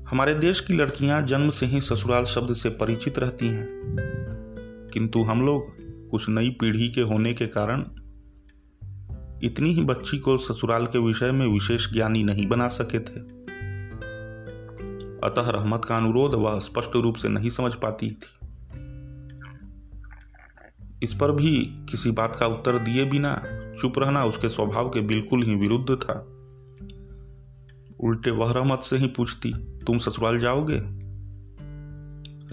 हमारे 0.09 0.33
देश 0.33 0.59
की 0.59 0.73
लड़कियाँ 0.73 1.21
जन्म 1.21 1.49
से 1.49 1.65
ही 1.65 1.81
ससुराल 1.81 2.23
शब्द 2.23 2.53
से 2.53 2.69
परिचित 2.69 3.19
रहती 3.19 3.47
हैं। 3.47 3.67
किंतु 4.93 5.23
हम 5.23 5.45
लोग 5.45 5.77
कुछ 6.09 6.29
नई 6.29 6.49
पीढ़ी 6.49 6.89
के 6.89 7.01
होने 7.01 7.33
के 7.33 7.47
कारण 7.47 7.85
इतनी 9.43 9.73
ही 9.73 9.81
बच्ची 9.81 10.17
को 10.17 10.37
ससुराल 10.37 10.85
के 10.85 10.99
विषय 10.99 11.31
में 11.31 11.47
विशेष 11.47 11.93
ज्ञानी 11.93 12.23
नहीं 12.23 12.47
बना 12.47 12.67
सके 12.67 12.99
थे। 12.99 13.38
अतः 15.23 15.49
रहमत 15.49 15.85
का 15.85 15.97
अनुरोध 15.97 16.33
वह 16.33 16.59
स्पष्ट 16.59 16.95
रूप 16.95 17.15
से 17.15 17.29
नहीं 17.29 17.49
समझ 17.49 17.73
पाती 17.73 18.11
थी। 18.11 18.47
इस 21.03 21.13
पर 21.13 21.31
भी 21.31 21.65
किसी 21.89 22.11
बात 22.11 22.35
का 22.35 22.47
उत्तर 22.47 22.79
दिए 22.79 23.05
बिना 23.05 23.43
चुप 23.81 23.93
रहना 23.99 24.25
उसके 24.25 24.49
स्वभाव 24.49 24.89
के 24.89 25.01
बिल्कुल 25.01 25.43
ही 25.43 25.55
विरुद्ध 25.55 25.95
था। 25.95 26.19
उल्टे 27.99 28.31
वह 28.31 28.51
रहमत 28.51 28.79
से 28.79 28.97
ही 28.97 29.07
पूछती, 29.07 29.53
तुम 29.53 29.97
ससुराल 29.97 30.39
जाओगे? 30.39 30.81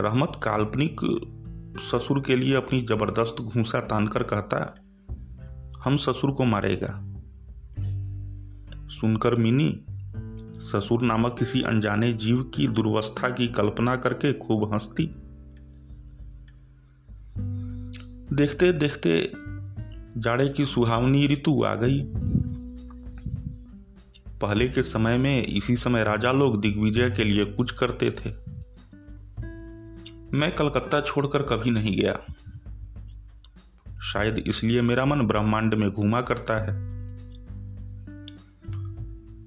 रहमत 0.02 0.32
काल्पनिक 0.42 1.00
ससुर 1.80 2.20
के 2.20 2.37
लिए 2.37 2.54
अपनी 2.54 2.82
ज़बरदस्त 2.82 3.40
घूसा 3.40 3.80
तानकर 3.80 4.23
कहता, 4.23 4.75
हम 5.85 5.96
ससुर 5.96 6.30
को 6.30 6.44
मारेगा। 6.44 7.02
सुनकर 8.88 9.35
मिनी 9.35 9.85
ससुर 10.60 11.02
नामक 11.02 11.36
किसी 11.38 11.62
अनजाने 11.62 12.12
जीव 12.12 12.42
की 12.42 12.68
दुर्वस्था 12.68 13.28
की 13.28 13.48
कल्पना 13.48 13.96
करके 13.96 14.32
खूब 14.32 14.72
हंसती। 14.72 15.14
देखते 18.36 18.72
देखते 18.72 19.32
जाड़े 20.16 20.48
की 20.48 20.66
सुहावनी 20.66 21.26
ऋतु 21.26 21.64
आ 21.64 21.75
गई। 21.75 22.02
पहले 24.40 24.68
के 24.68 24.82
समय 24.82 25.18
में 25.18 25.46
इसी 25.46 25.76
समय 25.76 26.04
राजा 26.04 26.32
लोग 26.32 26.60
दिग्विजय 26.60 27.10
के 27.10 27.25
लिए 27.25 27.44
कुछ 27.44 27.70
करते 27.70 28.10
थे। 28.10 28.30
मैं 30.38 30.54
कलकत्ता 30.54 31.00
छोड़कर 31.00 31.42
कभी 31.42 31.70
नहीं 31.70 32.02
गया। 32.02 32.20
शायद 34.00 34.38
इसलिए 34.38 34.82
मेरा 34.82 35.04
मन 35.04 35.26
ब्रह्मांड 35.26 35.75
में 35.75 35.90
घूमा 35.90 36.20
करता 36.20 36.58
है। 36.58 36.95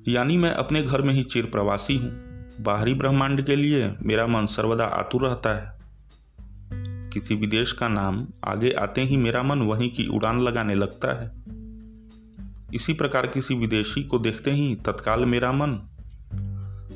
यानी 0.07 0.37
मैं 0.37 0.51
अपने 0.51 0.83
घर 0.83 1.01
में 1.01 1.13
ही 1.13 1.23
चिर 1.23 1.45
प्रवासी 1.45 1.95
हूँ। 1.95 2.11
बाहरी 2.61 2.93
ब्रह्मांड 2.93 3.41
के 3.41 3.55
लिए 3.55 3.93
मेरा 4.03 4.27
मन 4.27 4.45
सर्वदा 4.45 4.85
आतुर 4.85 5.27
रहता 5.27 5.55
है। 5.55 5.79
किसी 7.09 7.35
विदेश 7.35 7.71
का 7.71 7.87
नाम 7.87 8.27
आगे 8.45 8.71
आते 8.71 9.01
ही 9.01 9.17
मेरा 9.17 9.43
मन 9.43 9.59
वहीं 9.59 9.89
की 9.89 10.07
उड़ान 10.07 10.41
लगाने 10.41 10.75
लगता 10.75 11.21
है। 11.21 11.31
इसी 12.73 12.93
प्रकार 12.93 13.27
किसी 13.27 13.55
विदेशी 13.55 14.03
को 14.03 14.19
देखते 14.19 14.51
ही 14.51 14.75
तत्काल 14.75 15.25
मेरा 15.25 15.51
मन 15.51 15.89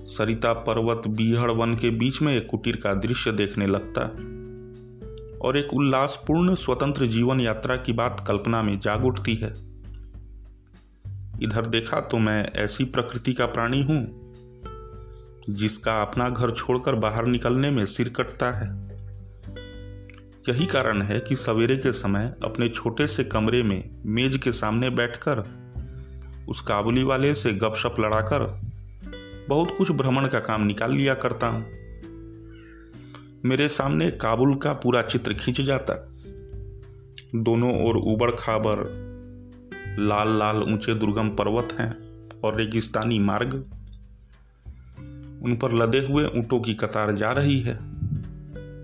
सरिता 0.08 0.54
पर्वत 0.54 1.02
बीहड़ 1.08 1.52
वन 1.52 1.76
के 1.76 1.90
बीच 1.90 2.22
में 2.22 2.36
एक 2.36 2.48
कुटीर 2.48 2.76
का 2.76 2.94
दृश्य 2.94 3.32
देखने 3.32 3.68
लगता 3.68 4.02
और 5.48 5.58
एक 5.58 5.74
उल्लासपूर्ण 5.74 6.56
स्वतंत्र 6.56 7.06
जीवन 7.06 7.40
यात्रा 7.40 7.76
की 7.76 7.94
बात 7.94 8.26
कल्पना 8.28 8.62
में 8.62 8.80
जाग 8.80 9.06
उठती 9.06 9.36
है। 9.36 9.73
इधर 11.44 11.66
देखा 11.66 12.00
तो 12.02 12.18
मैं 12.18 12.52
ऐसी 12.56 12.84
प्रकृति 12.86 13.34
का 13.34 13.46
प्राणी 13.46 13.82
हूँ, 13.84 14.02
जिसका 15.50 16.02
अपना 16.02 16.30
घर 16.30 16.52
छोड़कर 16.52 16.96
बाहर 16.96 17.26
निकलने 17.26 17.72
में 17.72 17.86
सिर 17.86 18.10
कटता 18.10 18.52
है। 18.52 18.68
यही 20.50 20.66
कारण 20.66 21.02
है 21.02 21.20
कि 21.20 21.36
सवेरे 21.36 21.78
के 21.78 21.92
समय 21.92 22.34
अपने 22.44 22.70
छोटे 22.70 23.08
से 23.08 23.24
कमरे 23.24 23.64
में 23.64 24.02
मेज 24.06 24.38
के 24.38 24.52
सामने 24.52 24.90
बैठकर, 24.90 25.44
उस 26.50 26.62
काबुली 26.62 27.04
वाले 27.04 27.36
से 27.36 27.54
गपशप 27.54 27.96
लड़ाकर 28.00 28.40
बहुत 29.50 29.76
कुछ 29.78 29.92
भ्रमण 29.92 30.28
का 30.28 30.40
काम 30.40 30.66
निकाल 30.66 30.94
लिया 30.94 31.14
करता 31.14 31.48
हूँ। 31.48 31.66
मेरे 33.46 33.68
सामने 33.70 34.12
काबुल 34.12 34.56
का 34.56 34.74
पूरा 34.74 35.02
चित्र 35.02 35.34
खींच 35.34 35.62
जाता। 35.62 35.94
दोनों 37.36 37.72
ओर 37.84 37.96
उबड़ 37.96 38.32
खाबड़ 38.32 38.80
लाल 40.00 40.38
लाल 40.40 40.64
ऊँचे 40.64 40.94
दुर्गम 40.96 41.30
पर्वत 41.30 41.76
हैं 41.80 41.92
और 42.42 42.56
रेगिस्तानी 42.56 43.20
मार्ग। 43.20 43.54
उन 45.44 45.56
पर 45.56 45.74
लदे 45.74 46.00
हुए 46.06 46.26
ऊंटों 46.26 46.60
की 46.60 46.74
कतार 46.74 47.12
जा 47.16 47.32
रही 47.32 47.60
है। 47.60 47.74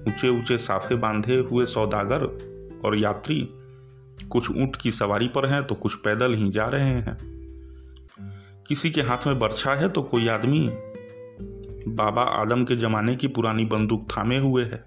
ऊँचे 0.08 0.30
ऊँचे 0.30 0.58
साफे 0.58 0.96
बांधे 0.96 1.36
हुए 1.36 1.66
सौदागर 1.66 2.24
और 2.86 2.98
यात्री 2.98 3.50
कुछ 4.30 4.52
ऊँट 4.52 4.76
की 4.76 4.92
सवारी 4.92 5.28
पर 5.28 5.46
हैं 5.46 5.64
तो 5.64 5.76
कुछ 5.76 5.96
पैदल 5.96 6.34
ही 6.34 6.50
जा 6.50 6.66
रहे 6.66 6.90
हैं। 6.90 7.18
किसी 8.68 8.92
के 8.92 9.02
हाथ 9.02 9.28
में 9.28 9.40
बर्छा 9.40 9.74
है 9.74 9.90
तो 9.90 10.02
कोई 10.02 10.28
आदमी। 10.28 10.70
बाबा 11.88 12.22
आदम 12.22 12.64
के 12.64 12.76
जमाने 12.76 13.16
की 13.16 13.28
पुरानी 13.28 13.66
बंदूक 13.66 14.08
थामे 14.12 14.38
हुए 14.38 14.64
है। 14.64 14.84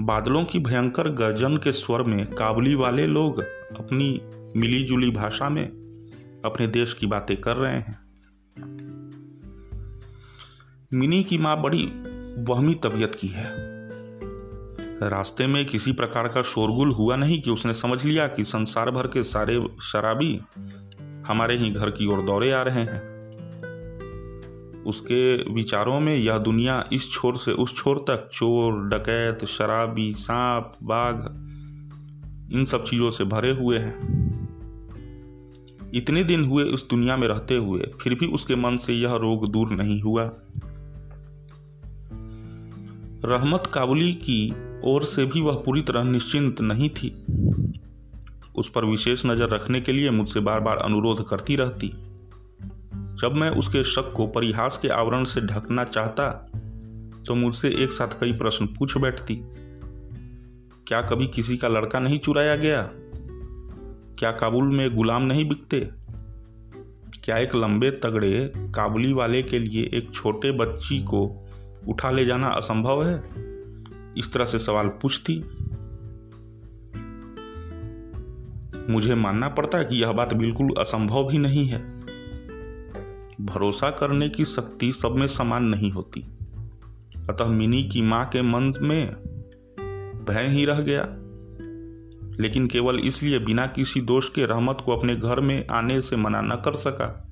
बादलों 0.00 0.44
की 0.44 0.58
भयंकर 0.58 1.08
गर्जन 1.08 1.56
के 1.56 1.72
स्वर 1.72 2.02
में 2.02 2.26
काबुली 2.26 2.74
वाले 2.74 3.06
लोग 3.06 3.40
अपनी 3.78 4.20
मिली 4.56 4.84
जुली 4.84 5.10
भाषा 5.10 5.48
में 5.48 5.68
अपने 6.44 6.66
देश 6.66 6.92
की 6.92 7.06
बातें 7.06 7.36
कर 7.36 7.56
रहे 7.56 7.72
हैं। 7.72 8.02
मिनी 10.94 11.24
की 11.24 11.38
माँ 11.38 11.62
बड़ी 11.62 11.84
वहमी 12.38 12.74
तबीयत 12.74 13.14
की 13.14 13.28
है। 13.28 13.72
रास्ते 15.08 15.46
में 15.46 15.66
किसी 15.66 15.92
प्रकार 15.92 16.28
का 16.28 16.42
शोरगुल 16.42 16.90
हुआ 16.90 17.16
नहीं 17.16 17.42
कि 17.42 17.50
उसने 17.50 17.74
समझ 17.74 18.04
लिया 18.04 18.26
कि 18.26 18.44
संसार 18.44 18.90
भर 18.90 19.06
के 19.06 19.22
सारे 19.22 19.60
शराबी 19.82 20.40
हमारे 21.26 21.58
ही 21.58 21.70
घर 21.70 21.90
की 21.90 22.06
ओर 22.06 22.22
दौड़े 22.22 22.52
आ 22.52 22.62
रहे 22.62 22.82
हैं। 22.82 23.12
उसके 24.82 25.52
विचारों 25.52 26.00
में 26.00 26.16
यह 26.16 26.38
दुनिया 26.38 26.88
इस 26.92 27.12
छोर 27.12 27.36
से 27.36 27.52
उस 27.52 27.76
छोर 27.76 27.98
तक, 27.98 28.30
चोर, 28.32 28.88
डकैत, 28.88 29.44
शराबी, 29.44 30.14
सांप, 30.14 30.72
बाघ, 30.82 31.42
इन 32.52 32.64
सब 32.64 32.84
चीज़ों 32.84 33.10
से 33.10 33.24
भरे 33.24 33.50
हुए 33.50 33.78
हैं। 33.78 34.21
इतने 35.94 36.24
दिन 36.24 36.44
हुए 36.44 36.64
उस 36.64 36.88
दुनिया 36.88 37.16
में 37.16 37.26
रहते 37.28 37.56
हुए, 37.56 37.90
फिर 38.02 38.14
भी 38.14 38.26
उसके 38.26 38.56
मन 38.56 38.76
से 38.76 38.94
यह 38.94 39.14
रोग 39.16 39.50
दूर 39.52 39.70
नहीं 39.70 40.00
हुआ। 40.02 40.30
रहमत 43.24 43.70
काबुली 43.74 44.12
की 44.12 44.54
ओर 44.84 45.02
से 45.02 45.24
भी 45.24 45.40
वह 45.40 45.54
पूरी 45.56 45.82
तरह 45.82 46.04
निश्चिंत 46.04 46.60
नहीं 46.60 46.88
थी। 46.90 47.10
उस 48.56 48.68
पर 48.68 48.84
विशेष 48.84 49.26
नज़र 49.26 49.48
रखने 49.48 49.80
के 49.80 49.92
लिए 49.92 50.10
मुझसे 50.10 50.40
बार 50.40 50.60
बार 50.60 50.76
अनुरोध 50.76 51.26
करती 51.28 51.56
रहती। 51.56 51.88
जब 53.18 53.32
मैं 53.36 53.50
उसके 53.50 53.84
शक 53.84 54.12
को 54.16 54.26
परिहास 54.26 54.78
के 54.82 54.88
आवरण 54.88 55.24
से 55.24 55.40
ढकना 55.40 55.84
चाहता 55.84 56.30
तो 57.26 57.34
मुझसे 57.34 57.68
एक 57.84 57.92
साथ 57.92 58.20
कई 58.20 58.32
प्रश्न 58.32 58.66
पूछ 58.66 58.96
बैठती। 58.98 59.34
क्या 60.86 61.00
कभी 61.02 61.26
किसी 61.26 61.56
का 61.56 61.68
लड़का 61.68 62.00
नहीं 62.00 62.18
चुराया 62.18 62.56
गया? 62.56 62.82
क्या 64.18 64.30
काबुल 64.30 64.64
में 64.64 64.96
गुलाम 64.96 65.22
नहीं 65.22 65.48
बिकते? 65.48 65.90
क्या 67.24 67.38
एक 67.38 67.56
लंबे 67.56 67.90
तगड़े 67.90 68.52
काबुली 68.56 69.12
वाले 69.12 69.42
के 69.42 69.58
लिए 69.58 69.90
एक 69.94 70.10
छोटे 70.14 70.52
बच्ची 70.52 70.98
को 70.98 71.48
उठा 71.88 72.10
ले 72.10 72.24
जाना 72.24 72.48
असंभव 72.48 73.06
है? 73.06 73.16
इस 74.18 74.30
तरह 74.32 74.44
से 74.44 74.58
सवाल 74.58 74.88
पूछती। 74.88 75.44
मुझे 78.92 79.14
मानना 79.14 79.48
पड़ता 79.48 79.78
है 79.78 79.84
कि 79.84 80.02
यह 80.02 80.12
बात 80.12 80.34
बिल्कुल 80.34 80.74
असंभव 80.78 81.28
भी 81.28 81.38
नहीं 81.38 81.66
है। 81.66 82.02
भरोसा 83.40 83.90
करने 83.90 84.28
की 84.28 84.44
शक्ति 84.44 84.92
सब 84.92 85.12
में 85.12 85.26
समान 85.26 85.64
नहीं 85.64 85.90
होती। 85.90 86.20
अतः 87.30 87.44
मिनी 87.44 87.84
की 87.84 88.02
माँ 88.02 88.28
के 88.28 88.42
मन 88.42 88.72
में 88.78 89.14
भय 90.28 90.46
ही 90.46 90.64
रह 90.64 90.80
गया। 90.80 91.18
लेकिन 92.40 92.66
केवल 92.66 92.98
इसलिए 92.98 93.38
बिना 93.38 93.66
किसी 93.66 94.00
दोष 94.00 94.30
के 94.30 94.46
रहमत 94.46 94.78
को 94.84 94.96
अपने 94.96 95.16
घर 95.16 95.40
में 95.40 95.66
आने 95.66 96.00
से 96.00 96.16
मना 96.16 96.40
न 96.40 96.50
कर 96.50 96.74
सका। 96.74 97.28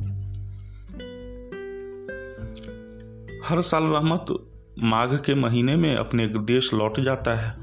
हर 3.49 3.63
साल 3.63 3.83
रहमत 3.83 4.27
माघ 4.83 5.17
के 5.17 5.35
महीने 5.35 5.77
में 5.77 5.97
अपने 5.97 6.27
देश 6.27 6.75
लौट 6.75 7.01
जाता 7.01 7.35
है। 7.35 7.57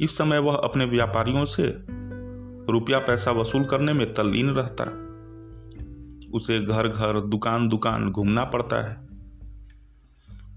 इस 0.00 0.18
समय 0.18 0.38
वह 0.38 0.54
अपने 0.56 0.84
व्यापारियों 0.84 1.44
से 1.44 1.62
रुपया 2.72 2.98
पैसा 2.98 3.30
वसूल 3.30 3.64
करने 3.64 3.92
में 3.92 4.14
तल्लीन 4.14 4.50
रहता। 4.50 4.84
उसे 6.34 6.60
घर 6.60 6.88
घर 6.88 7.20
दुकान 7.20 7.68
दुकान 7.68 8.10
घूमना 8.10 8.44
पड़ता 8.44 8.88
है। 8.88 9.08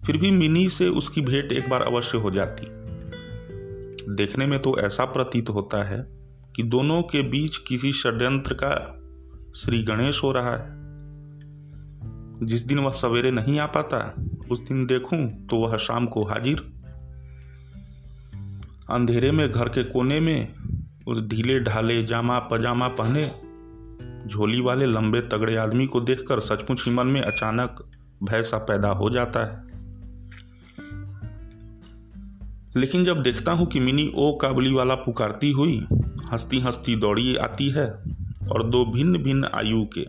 फिर 0.05 0.17
भी 0.17 0.31
मिनी 0.31 0.69
से 0.69 0.89
उसकी 0.89 1.21
भेंट 1.21 1.51
एक 1.51 1.69
बार 1.69 1.81
अवश्य 1.81 2.17
हो 2.17 2.31
जाती। 2.31 2.80
देखने 4.15 4.45
में 4.45 4.61
तो 4.61 4.79
ऐसा 4.79 5.05
प्रतीत 5.05 5.49
होता 5.49 5.83
है 5.83 6.07
कि 6.55 6.63
दोनों 6.63 7.01
के 7.01 7.21
बीच 7.21 7.57
किसी 7.57 7.91
षड्यंत्र 7.91 8.53
का 8.53 8.97
श्री 9.55 9.83
गणेश 9.83 10.23
हो 10.23 10.31
रहा 10.31 10.55
है। 10.57 10.81
जिस 12.45 12.61
दिन 12.65 12.79
वह 12.79 12.91
सवेरे 12.91 13.31
नहीं 13.31 13.59
आ 13.59 13.65
पाता, 13.65 14.15
उस 14.51 14.59
दिन 14.59 14.85
देखूँ 14.85 15.47
तो 15.47 15.57
वह 15.57 15.77
शाम 15.77 16.05
को 16.05 16.23
हाजिर। 16.23 16.57
अंधेरे 18.89 19.31
में 19.31 19.51
घर 19.51 19.69
के 19.69 19.83
कोने 19.83 20.19
में 20.19 20.53
उस 21.07 21.27
ढीले 21.27 21.59
ढाले 21.59 22.03
जामा 22.03 22.39
पजामा 22.39 22.87
पहने 22.87 23.21
झोली 24.27 24.61
वाले 24.61 24.85
लंबे 24.85 25.21
तगड़े 25.21 25.55
आदमी 25.55 25.87
को 25.87 26.01
देखकर 26.01 26.39
सचमुच 26.39 26.85
ही 26.85 26.93
मन 26.93 27.07
में 27.07 27.21
अचानक 27.21 27.91
भय 28.23 28.43
सा 28.43 28.57
पैदा 28.57 28.89
हो 28.89 29.09
जाता 29.09 29.45
है। 29.45 29.70
लेकिन 32.75 33.05
जब 33.05 33.21
देखता 33.21 33.51
हूँ 33.51 33.65
कि 33.67 33.79
मिनी 33.79 34.11
ओ 34.15 34.37
काबली 34.41 34.73
वाला 34.73 34.95
पुकारती 34.95 35.51
हुई 35.51 35.87
हंसती 36.31 36.59
हंसती 36.59 36.95
दौड़ी 36.95 37.35
आती 37.35 37.69
है 37.69 37.85
और 38.51 38.69
दो 38.69 38.85
भिन्न 38.85 39.17
भिन्न 39.17 39.49
आयु 39.55 39.85
के 39.85 40.01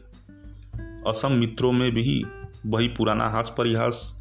असम 1.11 1.33
मित्रों 1.33 1.73
में 1.73 1.93
भी 1.93 2.25
वही 2.67 2.89
पुराना 2.89 3.29
हास 3.29 3.55
परिहास 3.59 4.15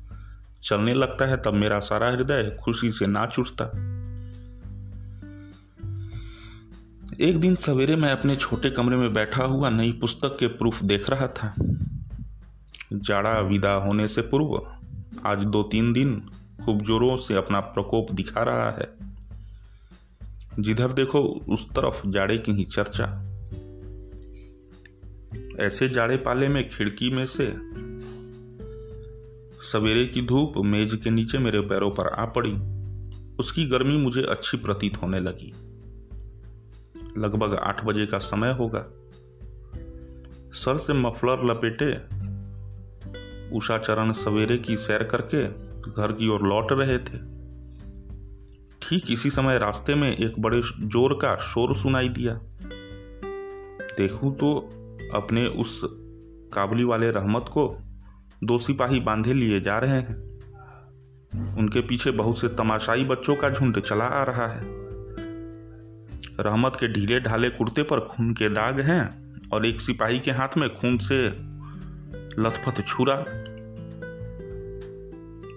चलने 0.63 0.93
लगता 0.93 1.25
है, 1.25 1.37
तब 1.37 1.53
मेरा 1.53 1.79
सारा 1.79 2.09
हृदय 2.09 2.57
खुशी 2.63 2.91
से 2.91 3.05
नाच 3.05 3.39
उठता। 3.39 3.65
एक 7.19 7.37
दिन 7.37 7.55
सवेरे 7.55 7.95
मैं 7.95 8.11
अपने 8.11 8.35
छोटे 8.35 8.69
कमरे 8.69 8.97
में 8.97 9.13
बैठा 9.13 9.43
हुआ 9.43 9.69
नई 9.69 9.91
पुस्तक 9.91 10.37
के 10.39 10.47
प्रूफ 10.47 10.83
देख 10.83 11.09
रहा 11.09 11.27
था। 11.27 11.53
जाड़ा 12.93 13.41
विदा 13.41 13.71
होने 13.71 14.07
से 14.07 14.21
पूर्व 14.21 14.67
आज 15.25 15.43
दो 15.43 15.63
तीन 15.63 15.93
दिन 15.93 16.21
खूब 16.65 16.81
जोरों 16.81 17.17
से 17.17 17.35
अपना 17.35 17.59
प्रकोप 17.59 18.11
दिखा 18.11 18.43
रहा 18.43 18.71
है। 18.71 19.11
जिधर 20.59 20.91
देखो, 20.91 21.19
उस 21.49 21.69
तरफ़ 21.69 22.07
जाड़े 22.07 22.37
की 22.37 22.51
ही 22.51 22.63
चर्चा। 22.63 23.27
ऐसे 25.59 25.89
जाड़े 25.89 26.17
पाले 26.17 26.47
में 26.47 26.69
खिड़की 26.69 27.09
में 27.09 27.25
से 27.25 27.53
सवेरे 29.61 30.05
की 30.05 30.21
धूप 30.21 30.53
मेज 30.57 30.99
के 31.03 31.09
नीचे 31.09 31.37
मेरे 31.37 31.61
पैरों 31.61 31.91
पर 31.91 32.07
आ 32.07 32.25
पड़ी। 32.25 32.51
उसकी 33.39 33.65
गर्मी 33.65 33.97
मुझे 33.97 34.21
अच्छी 34.23 34.57
प्रतीत 34.57 35.01
होने 35.01 35.19
लगी। 35.19 35.53
लगभग 37.17 37.55
आठ 37.55 37.85
बजे 37.85 38.05
का 38.05 38.17
समय 38.17 38.51
होगा। 38.51 38.85
सर 40.53 40.77
से 40.77 40.93
मफलर 40.93 41.51
लपेटे। 41.51 42.21
उषा 43.57 43.77
चरण 43.77 44.11
सवेरे 44.11 44.57
की 44.57 44.77
सैर 44.77 45.03
करके 45.03 45.70
घर 45.89 46.11
की 46.11 46.27
ओर 46.27 46.47
लौट 46.47 46.71
रहे 46.71 46.97
थे। 46.97 47.17
ठीक 48.81 49.11
इसी 49.11 49.29
समय 49.29 49.57
रास्ते 49.59 49.95
में 49.95 50.17
एक 50.17 50.39
बड़े 50.39 50.61
ज़ोर 50.61 51.13
का 51.13 51.35
शोर 51.35 51.75
सुनाई 51.75 52.09
दिया। 52.09 52.33
देखूँ 53.97 54.35
तो 54.35 54.55
अपने 55.13 55.45
उस 55.47 55.79
काबली 56.53 56.83
वाले 56.83 57.11
रहमत 57.11 57.45
को 57.49 57.77
दो 58.43 58.57
सिपाही 58.59 58.99
बांधे 58.99 59.33
लिए 59.33 59.59
जा 59.61 59.77
रहे 59.79 59.99
हैं। 59.99 60.15
उनके 61.57 61.81
पीछे 61.81 62.11
बहुत 62.11 62.39
से 62.39 62.47
तमाशाई 62.47 63.03
बच्चों 63.03 63.35
का 63.35 63.49
झुंड 63.49 63.79
चला 63.79 64.05
आ 64.05 64.23
रहा 64.23 64.47
है। 64.47 64.61
रहमत 66.39 66.77
के 66.79 66.87
ढीले 66.87 67.19
ढाले 67.19 67.49
कुर्ते 67.49 67.83
पर 67.83 67.99
खून 67.99 68.33
के 68.33 68.49
दाग 68.49 68.79
हैं 68.79 69.49
और 69.49 69.65
एक 69.65 69.81
सिपाही 69.81 70.19
के 70.19 70.31
हाथ 70.31 70.57
में 70.57 70.69
खून 70.75 70.97
से 70.97 71.27
लथपथ 72.39 72.85
छुरा 72.87 73.15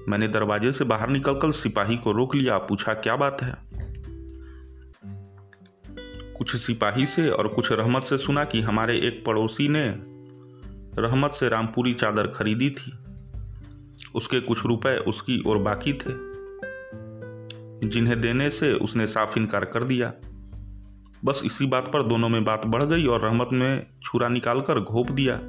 मैंने 0.09 0.29
दरवाजे 0.29 0.73
से 0.73 0.85
बाहर 0.85 1.09
निकलकर 1.09 1.53
सिपाही 1.53 1.97
को 1.97 2.13
रोक 2.13 2.35
लिया। 2.35 2.59
पूछा, 2.59 2.95
क्या 2.95 3.17
बात 3.17 3.43
है? 3.43 3.55
कुछ 6.35 6.57
सिपाही 6.57 7.07
से 7.07 7.29
और 7.29 7.49
कुछ 7.49 7.73
रहमत 7.73 8.03
से 8.03 8.19
सुना 8.19 8.45
कि 8.45 8.61
हमारे 8.61 8.99
एक 8.99 9.25
पड़ोसी 9.25 9.69
ने 9.69 9.97
रहमत 11.03 11.31
से 11.31 11.49
रामपुरी 11.49 11.95
चादर 11.95 12.27
खरीदी 12.27 12.71
थी। 12.71 12.93
उसके 14.15 14.41
कुछ 14.41 14.67
रुपए 14.67 14.99
उसकी 14.99 15.43
और 15.47 15.59
बाकी 15.59 15.93
थे। 15.93 16.35
जिन्हें 17.89 18.21
देने 18.21 18.51
से 18.51 18.73
उसने 18.73 19.07
साफ़ 19.07 19.39
इनकार 19.39 19.65
कर 19.65 19.85
दिया। 19.85 20.13
बस 21.25 21.43
इसी 21.45 21.67
बात 21.67 21.91
पर 21.93 22.03
दोनों 22.03 22.29
में 22.29 22.45
बात 22.45 22.67
बढ़ 22.67 22.83
गई 22.83 23.07
और 23.07 23.21
रहमत 23.21 23.49
ने 23.53 23.87
छुरा 24.03 24.29
निकालकर 24.29 24.81
घोप 24.81 25.11
दिया। 25.11 25.41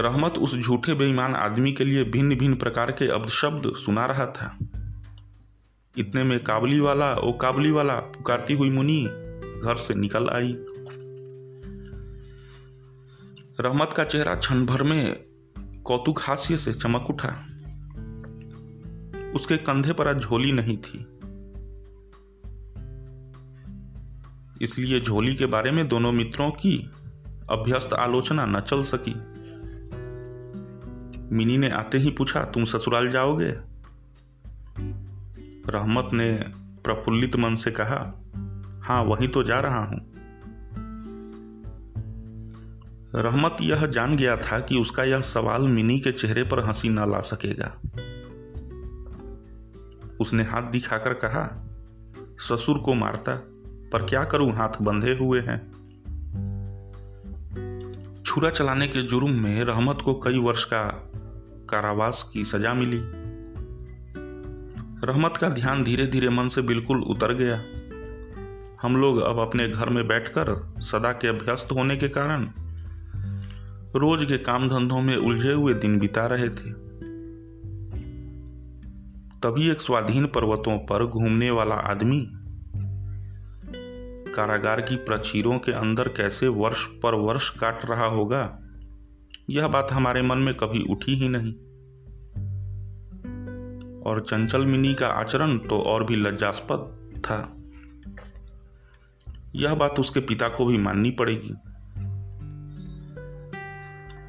रहमत 0.00 0.34
उस 0.38 0.56
झूठे 0.56 0.94
बेईमान 0.94 1.34
आदमी 1.34 1.72
के 1.72 1.84
लिए 1.84 2.04
भिन्न 2.04 2.36
भिन्न 2.36 2.54
प्रकार 2.54 2.92
के 2.92 3.08
अब्द 3.08 3.28
शब्द 3.28 3.72
सुना 3.76 4.06
रहा 4.06 4.26
था। 4.26 4.58
इतने 5.98 6.24
में 6.24 6.44
काबली 6.44 6.80
वाला, 6.80 7.14
ओ 7.14 7.32
काबली 7.32 7.70
वाला, 7.70 7.94
पुकारती 7.94 8.54
हुई 8.54 8.70
मुनि 8.70 9.04
घर 9.64 9.76
से 9.76 9.98
निकल 9.98 10.28
आई। 10.28 10.56
रहमत 13.60 13.90
का 13.96 14.04
चेहरा 14.04 14.34
क्षण 14.34 14.66
भर 14.66 14.82
में 14.82 15.24
कौतुक 15.58 16.20
हास्य 16.20 16.58
से 16.58 16.74
चमक 16.74 17.06
उठा। 17.10 17.46
उसके 19.34 19.56
कंधे 19.56 19.92
पर 19.92 20.08
आज 20.08 20.22
झोली 20.22 20.52
नहीं 20.52 20.76
थी। 20.76 21.06
इसलिए 24.64 25.00
झोली 25.00 25.34
के 25.34 25.46
बारे 25.46 25.70
में 25.70 25.88
दोनों 25.88 26.12
मित्रों 26.12 26.50
की 26.50 26.90
अभ्यस्त 27.50 27.92
आलोचना 27.92 28.46
न 28.46 28.60
चल 28.60 28.82
सकी। 28.82 29.33
मिनी 31.32 31.58
ने 31.58 31.70
आते 31.70 31.98
ही 31.98 32.10
पूछा, 32.10 32.44
तुम 32.44 32.64
ससुराल 32.64 33.08
जाओगे? 33.08 33.56
रहमत 35.70 36.10
ने 36.12 36.44
प्रफुल्लित 36.84 37.36
मन 37.36 37.54
से 37.54 37.70
कहा 37.70 38.20
हाँ 38.84 39.02
वही 39.02 39.28
तो 39.28 39.42
जा 39.42 39.60
रहा 39.60 39.84
हूँ। 39.84 40.14
रहमत 43.14 43.56
यह 43.60 43.86
जान 43.86 44.16
गया 44.16 44.36
था 44.36 44.60
कि 44.60 44.76
उसका 44.76 45.04
यह 45.04 45.20
सवाल 45.20 45.62
मिनी 45.62 46.00
के 46.00 46.12
चेहरे 46.12 46.42
पर 46.42 46.66
हँसी 46.66 46.88
ना 46.88 47.04
ला 47.04 47.20
सकेगा। 47.20 47.80
उसने 50.20 50.42
हाथ 50.42 50.62
दिखाकर 50.62 51.14
कहा, 51.14 51.66
ससुर 52.38 52.78
को 52.78 52.94
मारता, 52.94 53.42
पर 53.92 54.04
क्या 54.04 54.24
करूँ? 54.24 54.52
हाथ 54.52 54.82
बंधे 54.82 55.14
हुए 55.14 55.40
हैं। 55.40 55.74
छुरा 58.22 58.50
चलाने 58.50 58.88
के 58.88 59.02
जुर्म 59.02 59.30
में 59.30 59.64
रहमत 59.64 59.98
को 60.04 60.14
कई 60.14 60.38
वर्ष 60.38 60.64
का 60.64 61.10
कारावास 61.70 62.30
की 62.32 62.44
सजा 62.44 62.74
मिली। 62.74 63.00
रहमत 65.06 65.36
का 65.36 65.48
ध्यान 65.48 65.84
धीरे 65.84 66.06
धीरे 66.06 66.28
मन 66.28 66.48
से 66.48 66.62
बिल्कुल 66.62 67.02
उतर 67.02 67.32
गया। 67.32 67.64
हम 68.82 68.96
लोग 68.96 69.18
अब 69.18 69.38
अपने 69.38 69.68
घर 69.68 69.88
में 69.88 70.08
बैठकर 70.08 70.74
सदा 70.78 71.12
के 71.12 71.28
अभ्यस्त 71.28 71.68
होने 71.72 71.96
के 71.96 72.08
कारण 72.08 72.50
रोज 73.96 74.24
के 74.24 74.38
काम 74.38 74.68
धंधों 74.68 75.00
में 75.00 75.16
उलझे 75.16 75.52
हुए 75.52 75.74
दिन 75.74 75.98
बिता 75.98 76.26
रहे 76.26 76.48
थे। 76.48 76.84
तभी 79.40 79.70
एक 79.70 79.80
स्वाधीन 79.80 80.26
पर्वतों 80.26 80.78
पर 80.78 81.06
घूमने 81.06 81.50
वाला 81.50 81.74
आदमी 81.74 82.32
कारागार 84.34 84.80
की 84.80 84.96
प्रचीरों 84.96 85.58
के 85.58 85.72
अंदर 85.72 86.08
कैसे 86.08 86.48
वर्ष 86.48 86.84
पर 86.84 87.14
वर्ष 87.14 87.50
काट 87.50 87.84
रहा 87.84 88.06
होगा 88.06 88.58
यह 89.50 89.68
बात 89.68 89.88
हमारे 89.92 90.22
मन 90.22 90.38
में 90.38 90.54
कभी 90.54 90.84
उठी 90.90 91.14
ही 91.14 91.28
नहीं। 91.28 91.52
और 94.02 94.20
चंचल 94.20 94.66
मिनी 94.66 94.94
का 94.94 95.08
आचरण 95.08 95.58
तो 95.58 95.78
और 95.78 96.04
भी 96.04 96.16
लज्जास्पद 96.16 97.00
था। 97.18 97.56
यह 99.54 99.74
बात 99.74 100.00
उसके 100.00 100.20
पिता 100.20 100.48
को 100.48 100.66
भी 100.66 100.78
माननी 100.78 101.10
पड़ेगी। 101.10 101.52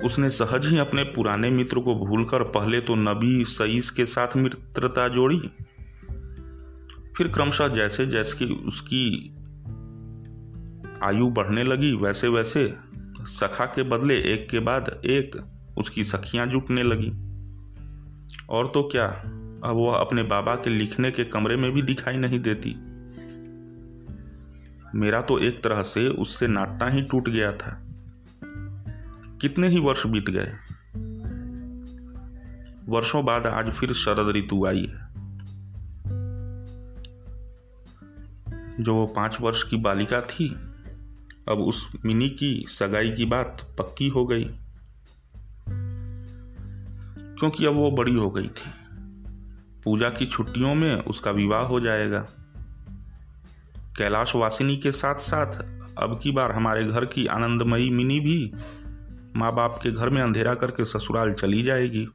उसने 0.06 0.30
सहज 0.30 0.67
ही 0.67 0.78
अपने 0.78 1.04
पुराने 1.04 1.49
मित्र 1.49 1.80
को 1.80 1.95
भूलकर 1.95 2.43
पहले 2.43 2.82
तो 2.82 2.95
नबी 2.95 3.45
सईस 3.45 3.89
के 3.89 4.06
साथ 4.06 4.28
मित्रता 4.38 5.08
जोड़ी। 5.08 5.39
फिर 7.17 7.28
क्रमशः 7.28 7.67
जैसे 7.67 8.06
जैसे 8.06 8.45
उसकी 8.45 9.36
आयु 11.04 11.30
बढ़ने 11.30 11.63
लगी 11.63 11.95
वैसे 11.95 12.28
वैसे 12.28 12.78
सखा 13.25 13.65
के 13.65 13.83
बदले 13.83 14.15
एक 14.15 14.49
के 14.49 14.59
बाद 14.59 15.01
एक 15.05 15.51
उसकी 15.77 16.03
सखियाँ 16.03 16.47
जुटने 16.47 16.83
लगी। 16.83 17.25
और 18.49 18.67
तो 18.67 18.89
क्या, 18.91 19.07
अब 19.63 19.75
वह 19.75 19.97
अपने 19.97 20.23
बाबा 20.23 20.55
के 20.55 20.69
लिखने 20.69 21.11
के 21.11 21.23
कमरे 21.23 21.55
में 21.55 21.71
भी 21.71 21.81
दिखाई 21.81 22.17
नहीं 22.17 22.39
देती। 22.39 22.75
मेरा 24.95 25.21
तो 25.21 25.39
एक 25.39 25.63
तरह 25.63 25.83
से 25.83 26.07
उससे 26.07 26.47
नाटना 26.47 26.89
ही 26.89 27.01
टूट 27.01 27.29
गया 27.29 27.51
था। 27.51 27.81
कितने 29.41 29.67
ही 29.67 29.79
वर्ष 29.79 30.05
बीत 30.05 30.25
गए। 30.29 30.53
वर्षों 32.85 33.25
बाद 33.25 33.47
आज 33.47 33.71
फिर 33.71 33.93
शरद 33.93 34.35
ऋतु 34.35 34.65
आई 34.65 34.85
है। 34.85 35.05
जो 38.83 38.95
वो 38.95 39.07
पाँच 39.07 39.38
वर्ष 39.41 39.63
की 39.63 39.77
बालिका 39.77 40.21
थी 40.21 40.55
अब 41.49 41.60
उस 41.60 41.89
मिनी 42.05 42.29
की 42.29 42.65
सगाई 42.69 43.10
की 43.10 43.25
बात 43.25 43.75
पक्की 43.79 44.08
हो 44.08 44.25
गई। 44.25 44.49
क्योंकि 47.39 47.65
अब 47.65 47.75
वो 47.75 47.91
बड़ी 47.91 48.15
हो 48.15 48.31
गई 48.31 48.47
थी। 48.47 48.71
पूजा 49.84 50.10
की 50.10 50.25
छुट्टियों 50.25 50.75
में 50.75 50.95
उसका 50.95 51.31
विवाह 51.31 51.62
हो 51.62 51.79
जाएगा। 51.79 52.19
कैलाश 53.97 54.36
वासिनी 54.36 54.77
के 54.77 54.91
साथ 54.91 55.15
साथ 55.15 55.51
अब 55.97 56.19
की 56.23 56.31
बार 56.31 56.51
हमारे 56.51 56.88
घर 56.88 57.05
की 57.05 57.25
आनंदमयी 57.25 57.89
मिनी 57.89 58.19
भी 58.19 58.53
माँ 59.36 59.55
बाप 59.55 59.79
के 59.84 59.91
घर 59.91 60.10
में 60.10 60.21
अंधेरा 60.21 60.55
करके 60.55 60.86
ससुराल 60.86 61.34
चली 61.34 61.63
जाएगी। 61.63 62.08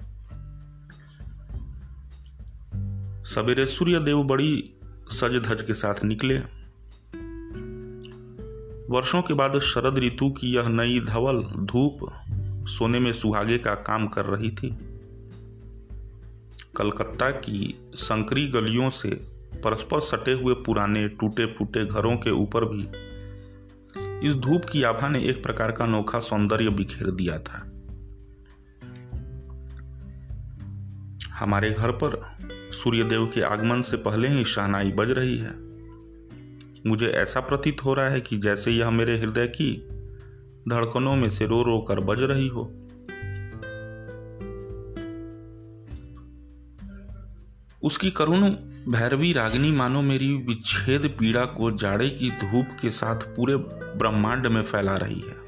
सवेरे 3.30 3.66
सूर्य 3.66 4.00
देव 4.00 4.22
बड़ी 4.22 4.74
सज 5.08 5.42
धज 5.46 5.62
के 5.62 5.74
साथ 5.74 6.04
निकले। 6.04 6.59
वर्षों 8.90 9.22
के 9.22 9.34
बाद 9.34 9.58
शरद 9.58 9.98
ऋतु 9.98 10.30
की 10.30 10.54
यह 10.54 10.68
नई 10.68 11.00
धवल 11.00 11.42
धूप 11.42 11.98
सोने 12.68 13.00
में 13.00 13.12
सुहागे 13.12 13.58
का 13.58 13.74
काम 13.74 14.06
कर 14.06 14.24
रही 14.24 14.50
थी। 14.50 14.68
कलकत्ता 16.76 17.30
की 17.30 17.90
संकरी 17.94 18.48
गलियों 18.48 18.90
से 18.90 19.10
परस्पर 19.64 20.00
सटे 20.00 20.32
हुए 20.32 20.54
पुराने 20.54 21.08
टूटे 21.08 21.46
फूटे 21.46 21.86
घरों 21.86 22.16
के 22.16 22.30
ऊपर 22.30 22.64
भी 22.64 22.88
इस 24.28 24.34
धूप 24.34 24.62
की 24.64 24.82
आभा 24.82 25.08
ने 25.08 25.24
एक 25.24 25.42
प्रकार 25.42 25.72
का 25.72 25.84
अनोखा 25.84 26.20
सौंदर्य 26.20 26.68
बिखेर 26.68 27.10
दिया 27.10 27.38
था। 27.38 27.66
हमारे 31.34 31.70
घर 31.70 31.90
पर 31.90 32.38
सूर्यदेव 32.72 33.26
के 33.26 33.40
आगमन 33.40 33.82
से 33.82 33.96
पहले 33.96 34.28
ही 34.28 34.44
शहनाई 34.44 34.92
बज 34.92 35.10
रही 35.10 35.38
है। 35.38 35.69
मुझे 36.86 37.06
ऐसा 37.06 37.40
प्रतीत 37.40 37.84
हो 37.84 37.94
रहा 37.94 38.08
है 38.08 38.20
कि 38.20 38.36
जैसे 38.38 38.70
यह 38.70 38.90
मेरे 38.90 39.20
हृदय 39.20 39.46
की 39.46 39.88
धड़कनों 40.68 41.16
में 41.16 41.30
से 41.30 41.46
रो 41.46 41.62
रो 41.62 41.78
कर 41.80 42.00
बज 42.00 42.22
रही 42.22 42.48
हो। 42.48 42.76
उसकी 47.82 48.10
करुण 48.10 48.50
भैरवी 48.92 49.32
रागिनी 49.32 49.72
मानो 49.72 50.02
मेरी 50.02 50.32
विच्छेद 50.32 51.16
पीड़ा 51.18 51.44
को 51.44 51.70
जाड़े 51.70 52.10
की 52.10 52.30
धूप 52.30 52.68
के 52.82 52.90
साथ 52.90 53.16
पूरे 53.16 53.56
ब्रह्मांड 53.96 54.46
में 54.46 54.62
फैला 54.62 54.96
रही 54.96 55.20
है। 55.20 55.40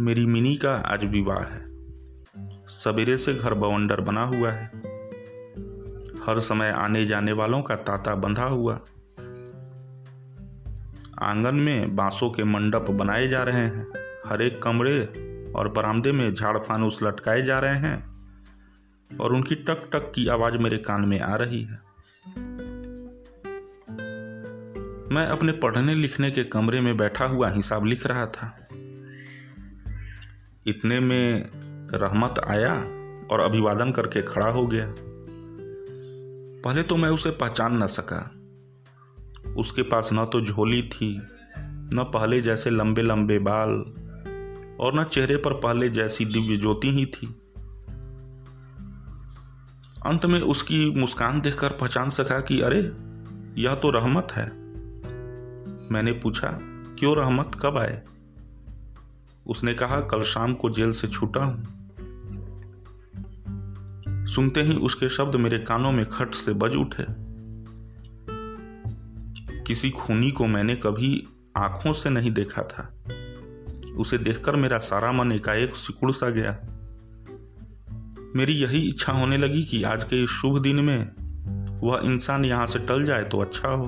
मेरी 0.00 0.26
मिनी 0.26 0.56
का 0.56 0.74
आज 0.74 1.04
विवाह 1.04 1.44
है। 1.44 1.66
सवेरे 2.68 3.18
से 3.18 3.34
घर 3.34 3.54
बवंडर 3.54 4.00
बना 4.00 4.24
हुआ 4.24 4.50
है। 4.50 4.85
हर 6.26 6.40
समय 6.40 6.70
आने 6.70 7.06
जाने 7.06 7.32
वालों 7.32 7.62
का 7.62 7.76
तांता 7.76 8.14
बंधा 8.14 8.44
हुआ। 8.44 8.74
आँगन 11.22 11.56
में 11.56 11.96
बांसों 11.96 12.30
के 12.30 12.44
मंडप 12.44 12.90
बनाए 12.90 13.28
जा 13.28 13.42
रहे 13.42 13.66
हैं। 13.66 13.86
हर 14.26 14.42
एक 14.42 14.62
कमरे 14.62 15.00
और 15.56 15.68
बरामदे 15.68 16.12
में 16.12 16.34
झाड़ 16.34 16.58
फानूस 16.58 16.98
लटकाए 17.02 17.42
जा 17.42 17.58
रहे 17.58 17.74
हैं 17.74 18.14
और 19.20 19.32
उनकी 19.32 19.54
टक 19.54 19.90
टक 19.92 20.12
की 20.14 20.28
आवाज़ 20.28 20.54
मेरे 20.54 20.78
कान 20.78 21.08
में 21.08 21.20
आ 21.20 21.36
रही 21.36 21.62
है। 21.62 21.86
मैं 25.14 25.26
अपने 25.26 25.52
पढ़ने 25.52 25.94
लिखने 25.94 26.30
के 26.30 26.44
कमरे 26.44 26.80
में 26.80 26.96
बैठा 26.96 27.24
हुआ 27.24 27.50
हिसाब 27.50 27.84
लिख 27.84 28.06
रहा 28.06 28.26
था। 28.26 28.68
इतने 30.66 31.00
में 31.00 31.50
रहमत 31.94 32.34
आया 32.48 32.74
और 33.30 33.40
अभिवादन 33.40 33.92
करके 33.92 34.22
खड़ा 34.22 34.48
हो 34.48 34.66
गया। 34.66 34.94
पहले 36.66 36.82
तो 36.82 36.96
मैं 36.96 37.08
उसे 37.08 37.30
पहचान 37.30 37.82
न 37.82 37.86
सका। 37.86 38.30
उसके 39.56 39.82
पास 39.82 40.10
न 40.12 40.24
तो 40.24 40.40
झोली 40.40 40.82
थी, 40.82 41.22
न 41.94 42.10
पहले 42.14 42.40
जैसे 42.40 42.70
लंबे 42.70 43.02
लंबे 43.02 43.38
बाल, 43.38 43.70
और 44.80 45.00
न 45.00 45.04
चेहरे 45.04 45.36
पर 45.36 45.52
पहले 45.52 45.88
जैसी 45.88 46.24
दिव्य 46.24 46.56
ज्योति 46.56 46.90
ही 46.90 47.06
थी। 47.06 47.26
अंत 50.06 50.26
में 50.26 50.40
उसकी 50.40 51.00
मुस्कान 51.00 51.40
देखकर 51.40 51.68
पहचान 51.68 52.10
सका 52.10 52.40
कि 52.40 52.60
अरे, 52.60 52.92
यह 53.62 53.74
तो 53.74 53.90
रहमत 53.90 54.28
है। 54.32 54.46
मैंने 55.92 56.12
पूछा, 56.12 56.58
क्यों 56.98 57.16
रहमत? 57.16 57.50
कब 57.60 57.78
आए? 57.78 58.02
उसने 59.46 59.74
कहा, 59.74 60.00
कल 60.00 60.22
शाम 60.22 60.54
को 60.54 60.70
जेल 60.70 60.92
से 60.92 61.08
छूटा 61.08 61.44
हूँ। 61.44 61.75
सुनते 64.26 64.62
ही 64.62 64.74
उसके 64.76 65.08
शब्द 65.08 65.36
मेरे 65.36 65.58
कानों 65.58 65.92
में 65.92 66.04
खट 66.06 66.34
से 66.34 66.52
बज 66.52 66.76
उठे। 66.76 67.04
किसी 69.64 69.90
खूनी 69.90 70.30
को 70.30 70.46
मैंने 70.46 70.74
कभी 70.74 71.28
आँखों 71.56 71.92
से 71.92 72.10
नहीं 72.10 72.30
देखा 72.30 72.62
था। 72.62 72.94
उसे 73.96 74.18
देखकर 74.18 74.56
मेरा 74.56 74.78
सारा 74.78 75.12
मन 75.12 75.32
एकाएक 75.32 75.76
सिकुड़ 75.76 76.12
सा 76.12 76.30
गया। 76.30 76.58
मेरी 78.36 78.52
यही 78.52 78.88
इच्छा 78.88 79.12
होने 79.12 79.38
लगी 79.38 79.62
कि 79.62 79.82
आज 79.82 80.04
के 80.04 80.22
इस 80.24 80.30
शुभ 80.30 80.62
दिन 80.62 80.76
में 80.76 80.98
वह 81.82 82.00
इंसान 82.04 82.44
यहाँ 82.44 82.66
से 82.66 82.78
टल 82.78 83.04
जाए 83.04 83.24
तो 83.24 83.38
अच्छा 83.38 83.68
हो। 83.68 83.86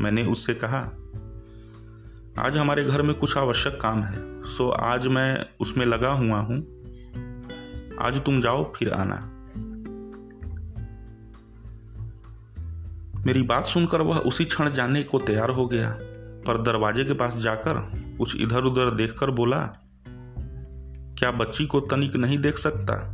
मैंने 0.00 0.22
उससे 0.22 0.54
कहा, 0.54 0.80
आज 2.38 2.56
हमारे 2.56 2.84
घर 2.84 3.02
में 3.02 3.14
कुछ 3.14 3.36
आवश्यक 3.36 3.78
काम 3.80 4.02
है, 4.02 4.44
सो 4.44 4.68
आज 4.70 5.06
मैं 5.06 5.46
उसमें 5.60 5.86
लगा 5.86 6.10
हुआ 6.10 6.38
हूँ। 6.38 6.73
आज 8.00 8.20
तुम 8.20 8.40
जाओ, 8.40 8.72
फिर 8.72 8.92
आना। 8.92 9.30
मेरी 13.26 13.42
बात 13.42 13.66
सुनकर 13.66 14.00
वह 14.00 14.18
उसी 14.18 14.44
क्षण 14.44 14.72
जाने 14.72 15.02
को 15.02 15.18
तैयार 15.18 15.50
हो 15.50 15.66
गया, 15.66 15.98
पर 16.46 16.62
दरवाजे 16.62 17.04
के 17.04 17.12
पास 17.12 17.36
जाकर 17.36 17.74
कुछ 18.18 18.36
इधर 18.36 18.62
उधर 18.62 18.90
देखकर 18.90 19.30
बोला, 19.30 19.60
क्या 21.18 21.30
बच्ची 21.30 21.66
को 21.66 21.80
तनिक 21.80 22.16
नहीं 22.16 22.38
देख 22.38 22.58
सकता? 22.58 23.10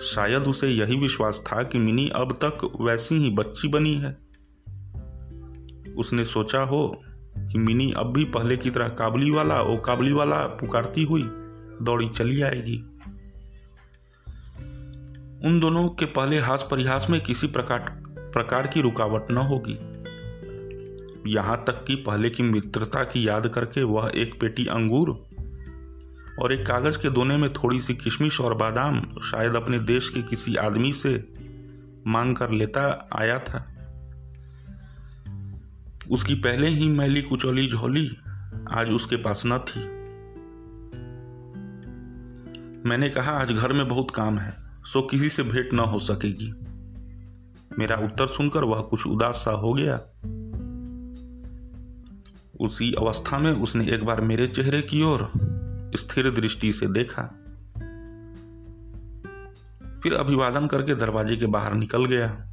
शायद 0.00 0.42
उसे 0.42 0.68
यही 0.68 0.96
विश्वास 0.96 1.44
था 1.46 1.62
कि 1.62 1.78
मिनी 1.78 2.08
अब 2.08 2.32
तक 2.32 2.78
वैसी 2.80 3.14
ही 3.14 3.30
बच्ची 3.30 3.68
बनी 3.68 3.94
है। 3.94 4.16
उसने 5.94 6.24
सोचा 6.24 6.60
हो 6.60 7.00
कि 7.38 7.58
मिनी 7.58 7.92
अब 7.92 8.12
भी 8.12 8.24
पहले 8.24 8.56
की 8.56 8.70
तरह 8.70 8.88
काबली 8.88 9.30
वाला, 9.30 9.60
ओ 9.60 9.76
काबली 9.76 10.12
वाला 10.12 10.46
पुकारती 10.46 11.02
हुई 11.02 11.30
दौड़ी 11.84 12.08
चली 12.08 12.42
आएगी। 12.42 12.76
उन 15.44 15.60
दोनों 15.60 15.88
के 15.88 16.04
पहले 16.04 16.40
हास 16.40 16.68
परिहास 16.70 17.06
में 17.10 17.20
किसी 17.20 17.46
प्रकार 17.46 18.02
प्रकार 18.34 18.66
की 18.66 18.80
रुकावट 18.80 19.30
न 19.30 19.36
होगी। 19.36 19.78
यहाँ 21.32 21.64
तक 21.66 21.84
कि 21.84 21.94
पहले 21.94 22.30
की 22.30 22.42
मित्रता 22.42 23.04
की 23.04 23.28
याद 23.28 23.48
करके 23.48 23.82
वह 23.82 24.12
एक 24.14 24.40
पेटी 24.40 24.66
अंगूर 24.66 25.10
और 26.42 26.52
एक 26.52 26.66
कागज़ 26.66 26.98
के 26.98 27.10
दोने 27.10 27.36
में 27.36 27.52
थोड़ी 27.52 27.80
सी 27.80 27.94
किशमिश 27.94 28.40
और 28.40 28.54
बादाम 28.54 29.00
शायद 29.22 29.54
अपने 29.54 29.78
देश 29.78 30.08
के 30.08 30.22
किसी 30.22 30.56
आदमी 30.56 30.92
से 30.92 31.32
मांग 32.06 32.36
कर 32.36 32.50
लेता 32.50 33.08
आया 33.12 33.38
था। 33.38 33.66
उसकी 36.10 36.34
पहले 36.34 36.66
ही 36.66 36.88
मैली 36.88 37.22
कुचौली 37.22 37.68
झोली 37.68 38.16
आज 38.70 38.90
उसके 38.90 39.16
पास 39.16 39.42
न 39.46 39.58
थी। 39.58 40.03
मैंने 42.86 43.10
कहा, 43.10 43.32
आज 43.32 43.52
घर 43.52 43.72
में 43.72 43.88
बहुत 43.88 44.10
काम 44.10 44.38
है, 44.38 44.56
सो 44.84 45.02
किसी 45.02 45.28
से 45.28 45.42
भेंट 45.42 45.74
न 45.74 45.78
हो 45.78 45.98
सकेगी। 45.98 46.52
मेरा 47.78 47.96
उत्तर 47.96 48.26
सुनकर 48.26 48.64
वह 48.64 48.80
कुछ 48.80 49.06
उदास 49.06 49.34
सा 49.34 49.50
हो 49.50 49.72
गया। 49.72 49.96
उसी 52.60 52.92
अवस्था 52.92 53.38
में 53.38 53.52
उसने 53.52 53.90
एक 53.90 54.04
बार 54.04 54.20
मेरे 54.20 54.46
चेहरे 54.46 54.82
की 54.82 55.02
ओर 55.02 55.32
स्थिर 55.96 56.30
दृष्टि 56.30 56.72
से 56.72 56.86
देखा। 56.86 57.22
फिर 60.02 60.14
अभिवादन 60.14 60.66
करके 60.66 60.94
दरवाजे 60.94 61.36
के 61.36 61.46
बाहर 61.46 61.74
निकल 61.74 62.04
गया। 62.04 62.52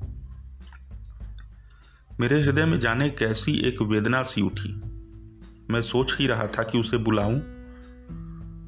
मेरे 2.19 2.41
हृदय 2.41 2.65
में 2.65 2.79
जाने 2.79 3.09
कैसी 3.09 3.57
एक 3.67 3.81
वेदना 3.81 4.23
सी 4.23 4.41
उठी। 4.41 4.81
मैं 5.69 5.81
सोच 5.81 6.17
ही 6.19 6.27
रहा 6.27 6.47
था 6.47 6.63
कि 6.63 6.79
उसे 6.79 6.97
बुलाऊं। 6.97 7.60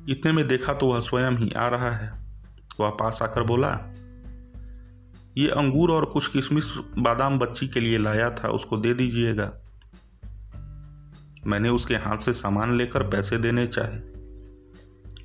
इतने 0.09 0.31
में 0.31 0.47
देखा 0.47 0.73
तो 0.73 0.87
वह 0.87 0.99
स्वयं 0.99 1.31
ही 1.31 1.51
आ 1.51 1.67
रहा 1.67 1.91
है। 1.91 2.23
वह 2.79 2.89
पास 2.89 3.19
आकर 3.21 3.43
बोला, 3.43 3.93
ये 5.37 5.47
अंगूर 5.47 5.91
और 5.91 6.05
कुछ 6.05 6.27
किशमिश 6.27 6.73
बादाम 6.99 7.39
बच्ची 7.39 7.67
के 7.67 7.79
लिए 7.79 7.97
लाया 7.97 8.29
था, 8.29 8.47
उसको 8.47 8.77
दे 8.77 8.93
दीजिएगा। 8.93 9.53
मैंने 11.47 11.69
उसके 11.69 11.95
हाथ 11.95 12.17
से 12.17 12.33
सामान 12.33 12.77
लेकर 12.77 13.03
पैसे 13.03 13.37
देने 13.37 13.67
चाहे, 13.67 13.99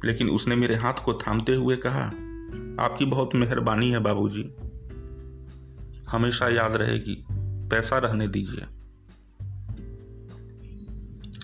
लेकिन 0.05 0.29
उसने 0.29 0.57
मेरे 0.57 0.75
हाथ 0.75 0.95
को 1.05 1.15
थामते 1.15 1.55
हुए 1.55 1.77
कहा, 1.77 2.05
आपकी 2.85 3.05
बहुत 3.05 3.35
मेहरबानी 3.35 3.91
है 3.91 3.99
बाबूजी। 3.99 4.55
हमेशा 6.11 6.49
याद 6.49 6.77
रहेगी, 6.77 7.25
पैसा 7.69 7.99
रहने 7.99 8.29
दीजिए। 8.29 8.67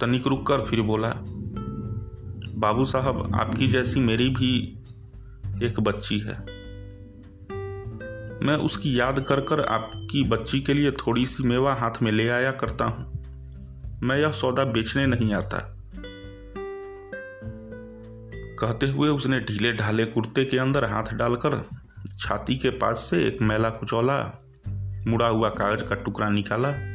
तनिक 0.00 0.26
रुक 0.26 0.46
कर 0.46 0.60
फिर 0.60 0.80
बोला 0.80 1.14
बाबू 2.54 2.84
साहब, 2.84 3.30
आपकी 3.34 3.66
जैसी 3.66 4.00
मेरी 4.00 4.28
भी 4.28 4.78
एक 5.66 5.80
बच्ची 5.80 6.18
है। 6.18 6.34
मैं 8.46 8.56
उसकी 8.56 9.00
याद 9.00 9.20
कर 9.20 9.40
कर 9.40 9.60
आपकी 9.60 10.24
बच्ची 10.24 10.60
के 10.60 10.74
लिए 10.74 10.90
थोड़ी 10.90 11.26
सी 11.26 11.42
मेवा 11.42 11.74
हाथ 11.74 11.90
में 12.02 12.12
ले 12.12 12.28
आया 12.28 12.52
करता 12.52 12.84
हूँ। 12.84 13.12
मैं 14.02 14.18
यह 14.18 14.30
सौदा 14.30 14.64
बेचने 14.64 15.06
नहीं 15.06 15.34
आता। 15.34 15.76
कहते 18.60 18.86
हुए 18.86 19.08
उसने 19.08 19.40
ढीले 19.40 19.72
ढाले 19.72 20.04
कुर्ते 20.04 20.44
के 20.44 20.58
अंदर 20.58 20.84
हाथ 20.84 21.14
डालकर 21.14 21.68
छाती 22.18 22.56
के 22.56 22.70
पास 22.70 22.98
से 23.10 23.24
एक 23.24 23.42
मैला 23.42 23.70
कुचौला, 23.70 24.42
मुड़ा 25.06 25.26
हुआ 25.26 25.48
कागज़ 25.48 25.84
का 25.84 25.94
टुकड़ा 25.94 26.28
निकाला। 26.28 26.93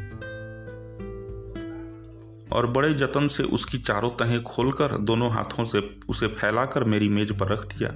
और 2.54 2.68
बड़े 2.68 2.94
जतन 2.94 3.28
से 3.28 3.44
उसकी 3.44 3.78
चारों 3.78 4.10
तहें 4.10 4.44
खोलकर 4.44 4.98
दोनों 4.98 5.32
हाथों 5.32 5.66
से 5.66 5.98
उसे 6.10 6.28
फैलाकर 6.28 6.84
मेरी 6.84 7.10
मेज 7.10 7.40
पर 7.40 7.48
रख 7.48 7.66
दिया। 7.66 7.90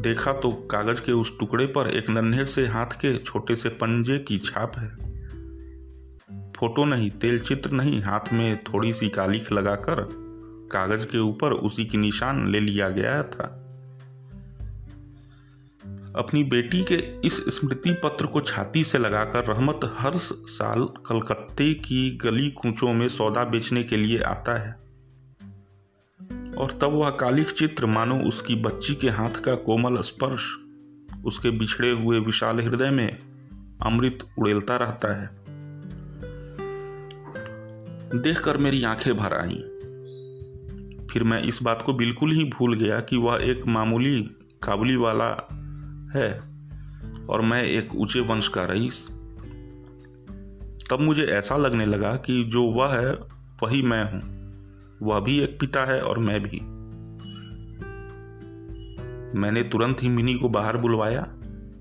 देखा 0.00 0.32
तो 0.32 0.50
कागज़ 0.50 1.00
के 1.02 1.12
उस 1.12 1.38
टुकड़े 1.38 1.66
पर 1.66 1.88
एक 1.88 2.10
नन्हे 2.10 2.44
से 2.44 2.66
हाथ 2.66 2.86
के 2.86 3.18
छोटे 3.18 3.56
से 3.56 3.68
पंजे 3.68 4.18
की 4.18 4.38
छाप 4.38 4.72
है। 4.78 5.10
फ़ोटो 6.52 6.84
नहीं, 6.84 7.10
तेल 7.10 7.40
चित्र 7.40 7.70
नहीं, 7.70 8.02
हाथ 8.02 8.32
में 8.32 8.64
थोड़ी 8.64 8.92
सी 8.92 9.08
कालिख 9.08 9.52
लगाकर 9.52 10.08
कागज़ 10.72 11.06
के 11.06 11.18
ऊपर 11.18 11.52
उसी 11.52 11.84
की 11.84 11.98
निशान 11.98 12.48
ले 12.48 12.60
लिया 12.60 12.88
गया 12.88 13.22
था। 13.22 13.69
अपनी 16.16 16.44
बेटी 16.44 16.84
के 16.84 17.26
इस 17.26 17.36
स्मृति 17.36 17.90
पत्र 17.92 18.26
को 18.26 18.40
छाती 18.40 18.84
से 18.84 18.98
लगाकर 18.98 19.44
रहमत 19.44 19.80
हर 19.84 20.12
साल 20.46 20.88
कलकत्ते 21.06 21.74
की 21.74 22.16
गली 22.16 22.50
कूचों 22.50 22.94
में 22.94 23.08
सौदा 23.08 23.44
बेचने 23.44 23.82
के 23.82 23.96
लिए 23.96 24.18
आता 24.18 24.60
है। 24.60 24.72
और 26.54 26.70
तब 26.70 26.90
वह 26.92 27.10
कालिक 27.10 27.50
चित्र, 27.50 27.86
मानो 27.86 28.18
उसकी 28.18 28.54
बच्ची 28.54 28.94
के 28.94 29.08
हाथ 29.08 29.30
का 29.30 29.54
कोमल 29.54 30.02
स्पर्श, 30.02 30.56
उसके 31.24 31.50
बिछड़े 31.50 31.90
हुए 31.90 32.18
विशाल 32.18 32.60
हृदय 32.60 32.90
में 32.90 33.18
अमृत 33.82 34.18
उड़ेलता 34.38 34.76
रहता 34.76 35.22
है। 35.22 35.30
देखकर 38.22 38.56
मेरी 38.56 38.84
आँखें 38.84 39.16
भर 39.16 39.34
आई। 39.34 39.64
फिर 41.06 41.24
मैं 41.24 41.42
इस 41.42 41.62
बात 41.62 41.82
को 41.82 41.92
बिल्कुल 41.92 42.32
ही 42.32 42.44
भूल 42.44 42.74
गया 42.74 43.00
कि 43.00 43.16
वह 43.16 43.38
एक 43.42 43.66
मामूली 43.66 44.22
काबुली 44.62 44.96
वाला 44.96 45.48
है 46.14 46.40
और 47.30 47.40
मैं 47.40 47.64
एक 47.64 47.94
ऊँचे 47.94 48.20
वंश 48.20 48.48
का 48.48 48.62
रईस। 48.62 49.08
तब 50.90 50.98
मुझे 51.00 51.24
ऐसा 51.24 51.56
लगने 51.56 51.86
लगा 51.86 52.16
कि 52.16 52.44
जो 52.44 52.62
वह 52.62 52.94
है, 52.94 53.14
वही 53.62 53.82
मैं 53.82 54.12
हूँ। 54.12 54.40
वह 55.02 55.20
भी 55.20 55.40
एक 55.40 55.60
पिता 55.60 55.84
है 55.84 56.00
और 56.00 56.18
मैं 56.18 56.42
भी। 56.42 56.60
मैंने 59.38 59.62
तुरंत 59.62 60.02
ही 60.02 60.08
मिनी 60.08 60.34
को 60.34 60.48
बाहर 60.48 60.76
बुलवाया। 60.76 61.26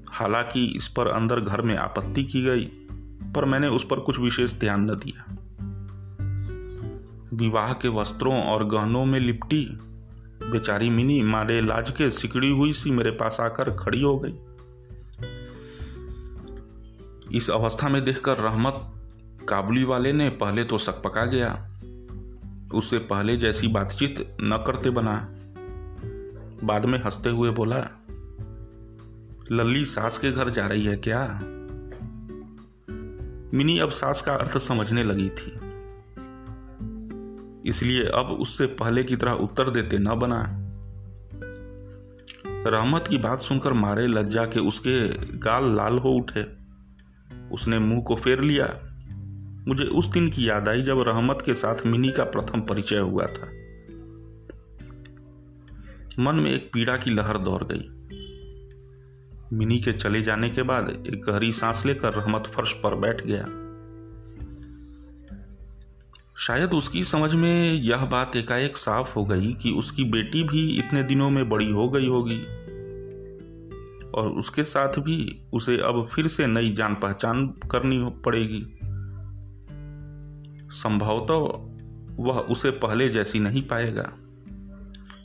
हालाँकि 0.09 0.77
इस 0.77 0.87
पर 0.87 1.07
अंदर 1.07 1.39
घर 1.39 1.61
में 1.61 1.77
आपत्ति 1.77 2.23
की 2.23 2.41
गई, 2.41 2.65
पर 3.35 3.45
मैंने 3.45 3.67
उस 3.67 3.85
पर 3.85 3.99
कुछ 3.99 4.19
विशेष 4.19 4.53
ध्यान 4.53 4.91
न 4.91 4.95
दिया। 4.95 5.35
विवाह 7.33 7.73
के 7.73 7.87
वस्त्रों 7.87 8.43
और 8.43 8.67
गहनों 8.67 9.05
में 9.05 9.19
लिपटी 9.19 9.79
बेचारी 10.51 10.89
मिनी 10.89 11.23
मारे 11.23 11.61
लाज 11.61 11.91
के 11.91 12.11
सिकड़ी 12.11 12.49
हुई 12.49 12.73
सी 12.73 12.91
मेरे 12.91 13.11
पास 13.11 13.37
आकर 13.39 13.77
खड़ी 13.77 14.01
हो 14.01 14.19
गई। 14.25 14.39
इस 17.37 17.49
अवस्था 17.49 17.89
में 17.89 18.05
देखकर 18.05 18.37
रहमत 18.37 18.93
काबुली 19.49 19.83
वाले 19.83 20.13
ने 20.13 20.29
पहले 20.29 20.63
तो 20.63 20.77
शक 20.77 21.01
पका 21.01 21.25
गया। 21.25 21.71
उससे 22.73 22.97
पहले 22.97 23.37
जैसी 23.37 23.67
बातचीत 23.67 24.37
न 24.41 24.63
करते 24.67 24.89
बना। 24.89 25.29
बाद 26.63 26.85
में 26.85 27.03
हँसते 27.03 27.29
हुए 27.29 27.49
बोला, 27.49 27.87
लल्ली, 29.51 29.85
सास 29.85 30.17
के 30.17 30.31
घर 30.31 30.49
जा 30.49 30.67
रही 30.67 30.85
है 30.85 30.97
क्या? 30.97 31.39
मिनी 33.53 33.79
अब 33.79 33.89
सास 33.89 34.21
का 34.21 34.33
अर्थ 34.33 34.57
समझने 34.57 35.03
लगी 35.03 35.29
थी। 35.29 35.68
इसलिए 37.65 38.03
अब 38.03 38.25
उससे 38.25 38.65
पहले 38.65 39.03
की 39.03 39.15
तरह 39.15 39.31
उत्तर 39.31 39.69
देते 39.69 39.97
न 39.97 40.15
बना 40.15 40.65
रहमत 42.67 43.05
की 43.09 43.17
बात 43.17 43.37
सुनकर 43.37 43.73
मारे 43.73 44.07
लज्जा 44.07 44.45
के 44.45 44.59
उसके 44.59 45.09
गाल 45.37 45.75
लाल 45.75 45.97
हो 45.97 46.09
उठे। 46.09 46.45
उसने 47.51 47.79
मुँह 47.79 48.01
को 48.01 48.15
फेर 48.15 48.41
लिया। 48.41 48.65
मुझे 49.67 49.83
उस 49.83 50.07
दिन 50.07 50.29
की 50.29 50.49
याद 50.49 50.69
आई 50.69 50.81
जब 50.81 51.01
रहमत 51.01 51.43
के 51.45 51.53
साथ 51.53 51.75
मिनी 51.85 52.11
का 52.11 52.23
प्रथम 52.23 52.61
परिचय 52.61 52.97
हुआ 52.97 53.25
था। 53.25 53.45
मन 56.19 56.35
में 56.35 56.53
एक 56.53 56.69
पीड़ा 56.73 56.97
की 56.97 57.11
लहर 57.11 57.37
दौड़ 57.37 57.63
गई। 57.63 57.89
मिनी 59.57 59.79
के 59.79 59.93
चले 59.93 60.21
जाने 60.21 60.49
के 60.49 60.63
बाद 60.63 61.03
एक 61.07 61.21
गहरी 61.25 61.53
सांस 61.53 61.83
लेकर 61.85 62.13
रहमत 62.13 62.47
फर्श 62.47 62.73
पर 62.73 62.95
बैठ 62.95 63.25
गया। 63.25 63.45
शायद 66.49 66.73
उसकी 66.73 67.03
समझ 67.03 67.35
में 67.35 67.73
यह 67.73 68.05
बात 68.05 68.35
एकाएक 68.35 68.77
साफ़ 68.77 69.15
हो 69.15 69.25
गई 69.25 69.53
कि 69.53 69.71
उसकी 69.71 70.03
बेटी 70.03 70.43
भी 70.43 70.79
इतने 70.79 71.03
दिनों 71.03 71.29
में 71.29 71.49
बड़ी 71.49 71.71
हो 71.71 71.89
गई 71.89 72.07
होगी। 72.07 72.39
और 74.09 74.31
उसके 74.31 74.63
साथ 74.63 74.99
भी 74.99 75.45
उसे 75.53 75.77
अब 75.77 76.07
फिर 76.07 76.27
से 76.27 76.47
नई 76.47 76.71
जान 76.71 76.95
पहचान 76.95 77.47
करनी 77.47 78.11
पड़ेगी। 78.25 78.79
संभवतः 80.69 81.35
वह 82.23 82.39
उसे 82.39 82.71
पहले 82.71 83.09
जैसी 83.09 83.39
नहीं 83.39 83.61
पाएगा। 83.61 84.13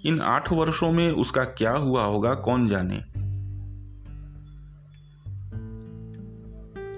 इन 0.07 0.21
आठ 0.21 0.53
वर्षों 0.53 0.93
में 0.93 1.13
उसका 1.13 1.45
क्या 1.45 1.73
हुआ 1.73 2.05
होगा, 2.05 2.35
कौन 2.35 2.69
जाने? 2.69 3.05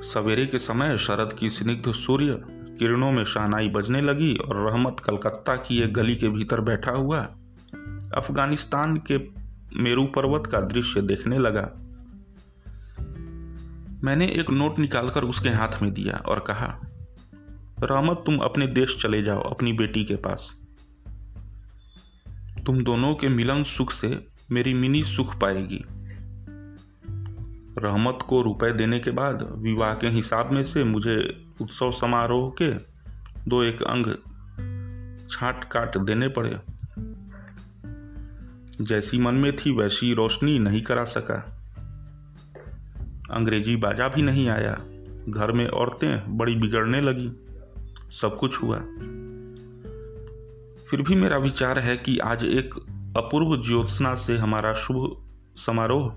सवेरे 0.03 0.47
के 0.47 0.59
समय 0.59 0.99
शरद 0.99 1.33
की 1.33 1.51
स्निग्ध 1.51 1.93
सूर्य 1.93 2.56
किरणों 2.79 3.13
में 3.13 3.25
शहनाई 3.25 3.69
बजने 3.69 4.01
लगी 4.01 4.35
और 4.35 4.71
रहमत 4.71 4.97
कलकत्ता 5.05 5.57
की 5.57 5.83
एक 5.83 5.95
गली 5.95 6.17
के 6.17 6.29
भीतर 6.29 6.61
बैठा 6.61 6.91
हुआ 6.91 7.21
अफ़गानिस्तान 8.15 8.97
के 8.97 9.19
मेरू 9.83 10.05
पर्वत 10.05 10.47
का 10.47 10.61
दृश्य 10.61 11.01
देखने 11.01 11.39
लगा। 11.39 11.71
मैंने 14.05 14.27
एक 14.27 14.51
नोट 14.51 14.79
निकालकर 14.79 15.25
उसके 15.25 15.49
हाथ 15.49 15.83
में 15.83 15.93
दिया 15.93 16.17
और 16.17 16.41
कहा, 16.41 16.81
रहमत, 17.83 18.23
तुम 18.27 18.39
अपने 18.39 18.67
देश 18.67 18.97
चले 19.01 19.23
जाओ, 19.23 19.41
अपनी 19.41 19.73
बेटी 19.73 20.05
के 20.05 20.17
पास। 20.17 20.53
तुम 22.67 22.85
दोनों 22.85 23.15
के 23.15 23.29
मिलन 23.29 23.63
सुख 23.63 23.93
से 23.93 24.27
मेरी 24.51 24.75
मिनी 24.75 25.03
सुख 25.03 25.41
पाएगी। 25.41 25.85
रहमत 27.79 28.19
को 28.29 28.43
रुपए 28.43 28.73
देने 28.73 29.01
के 29.01 29.11
बाद 29.11 29.49
विवाह 29.59 29.95
के 29.95 30.07
हिसाब 30.07 30.53
में 30.53 30.63
से 30.63 30.85
मुझे 30.85 31.45
उत्सव 31.61 31.93
समारोह 31.93 32.51
के 32.63 32.71
दो 33.51 33.63
एक 33.63 33.83
अंग 33.83 34.07
छाट 35.31 35.65
काट 35.65 35.99
देने 35.99 36.29
पड़े। 36.29 36.57
जैसी 38.85 39.19
मन 39.19 39.35
में 39.35 39.57
थी 39.57 39.77
वैसी 39.77 40.15
रोशनी 40.15 40.59
नहीं 40.59 40.83
करा 40.83 41.05
सका। 41.05 41.53
अंग्रेज़ी 43.31 43.77
बाजा 43.77 44.09
भी 44.09 44.23
नहीं 44.23 44.49
आया। 44.49 44.79
घर 45.29 45.53
में 45.53 45.69
औरतें 45.69 46.39
बड़ी 46.39 46.55
बिगड़ने 46.55 47.01
लगी। 47.01 47.33
सब 48.11 48.37
कुछ 48.37 48.63
हुआ। 48.63 48.77
फिर 50.91 51.03
भी 51.03 51.15
मेरा 51.15 51.37
विचार 51.37 51.79
है 51.79 51.97
कि 51.97 52.19
आज 52.19 52.45
एक 52.45 52.75
अपूर्व 53.17 53.63
ज्योत्सना 53.63 54.15
से 54.15 54.39
हमारा 54.39 54.75
शुभ 54.75 55.29
समारोह 55.57 56.15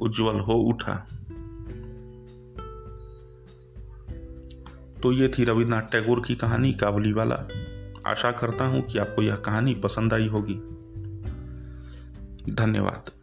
उज्जवल 0.00 0.40
हो 0.40 0.54
उठा। 0.54 0.94
तो 5.02 5.12
ये 5.12 5.28
थी 5.28 5.44
रविन्द्रनाथ 5.44 5.82
टैगोर 5.82 6.22
की 6.26 6.34
कहानी 6.34 6.72
काबुली 6.72 7.12
वाला। 7.12 7.48
आशा 8.06 8.32
करता 8.32 8.64
हूँ 8.64 8.82
कि 8.82 8.98
आपको 8.98 9.22
यह 9.22 9.36
कहानी 9.36 9.74
पसंद 9.74 10.14
आई 10.14 10.26
होगी। 10.28 10.54
धन्यवाद। 12.54 13.15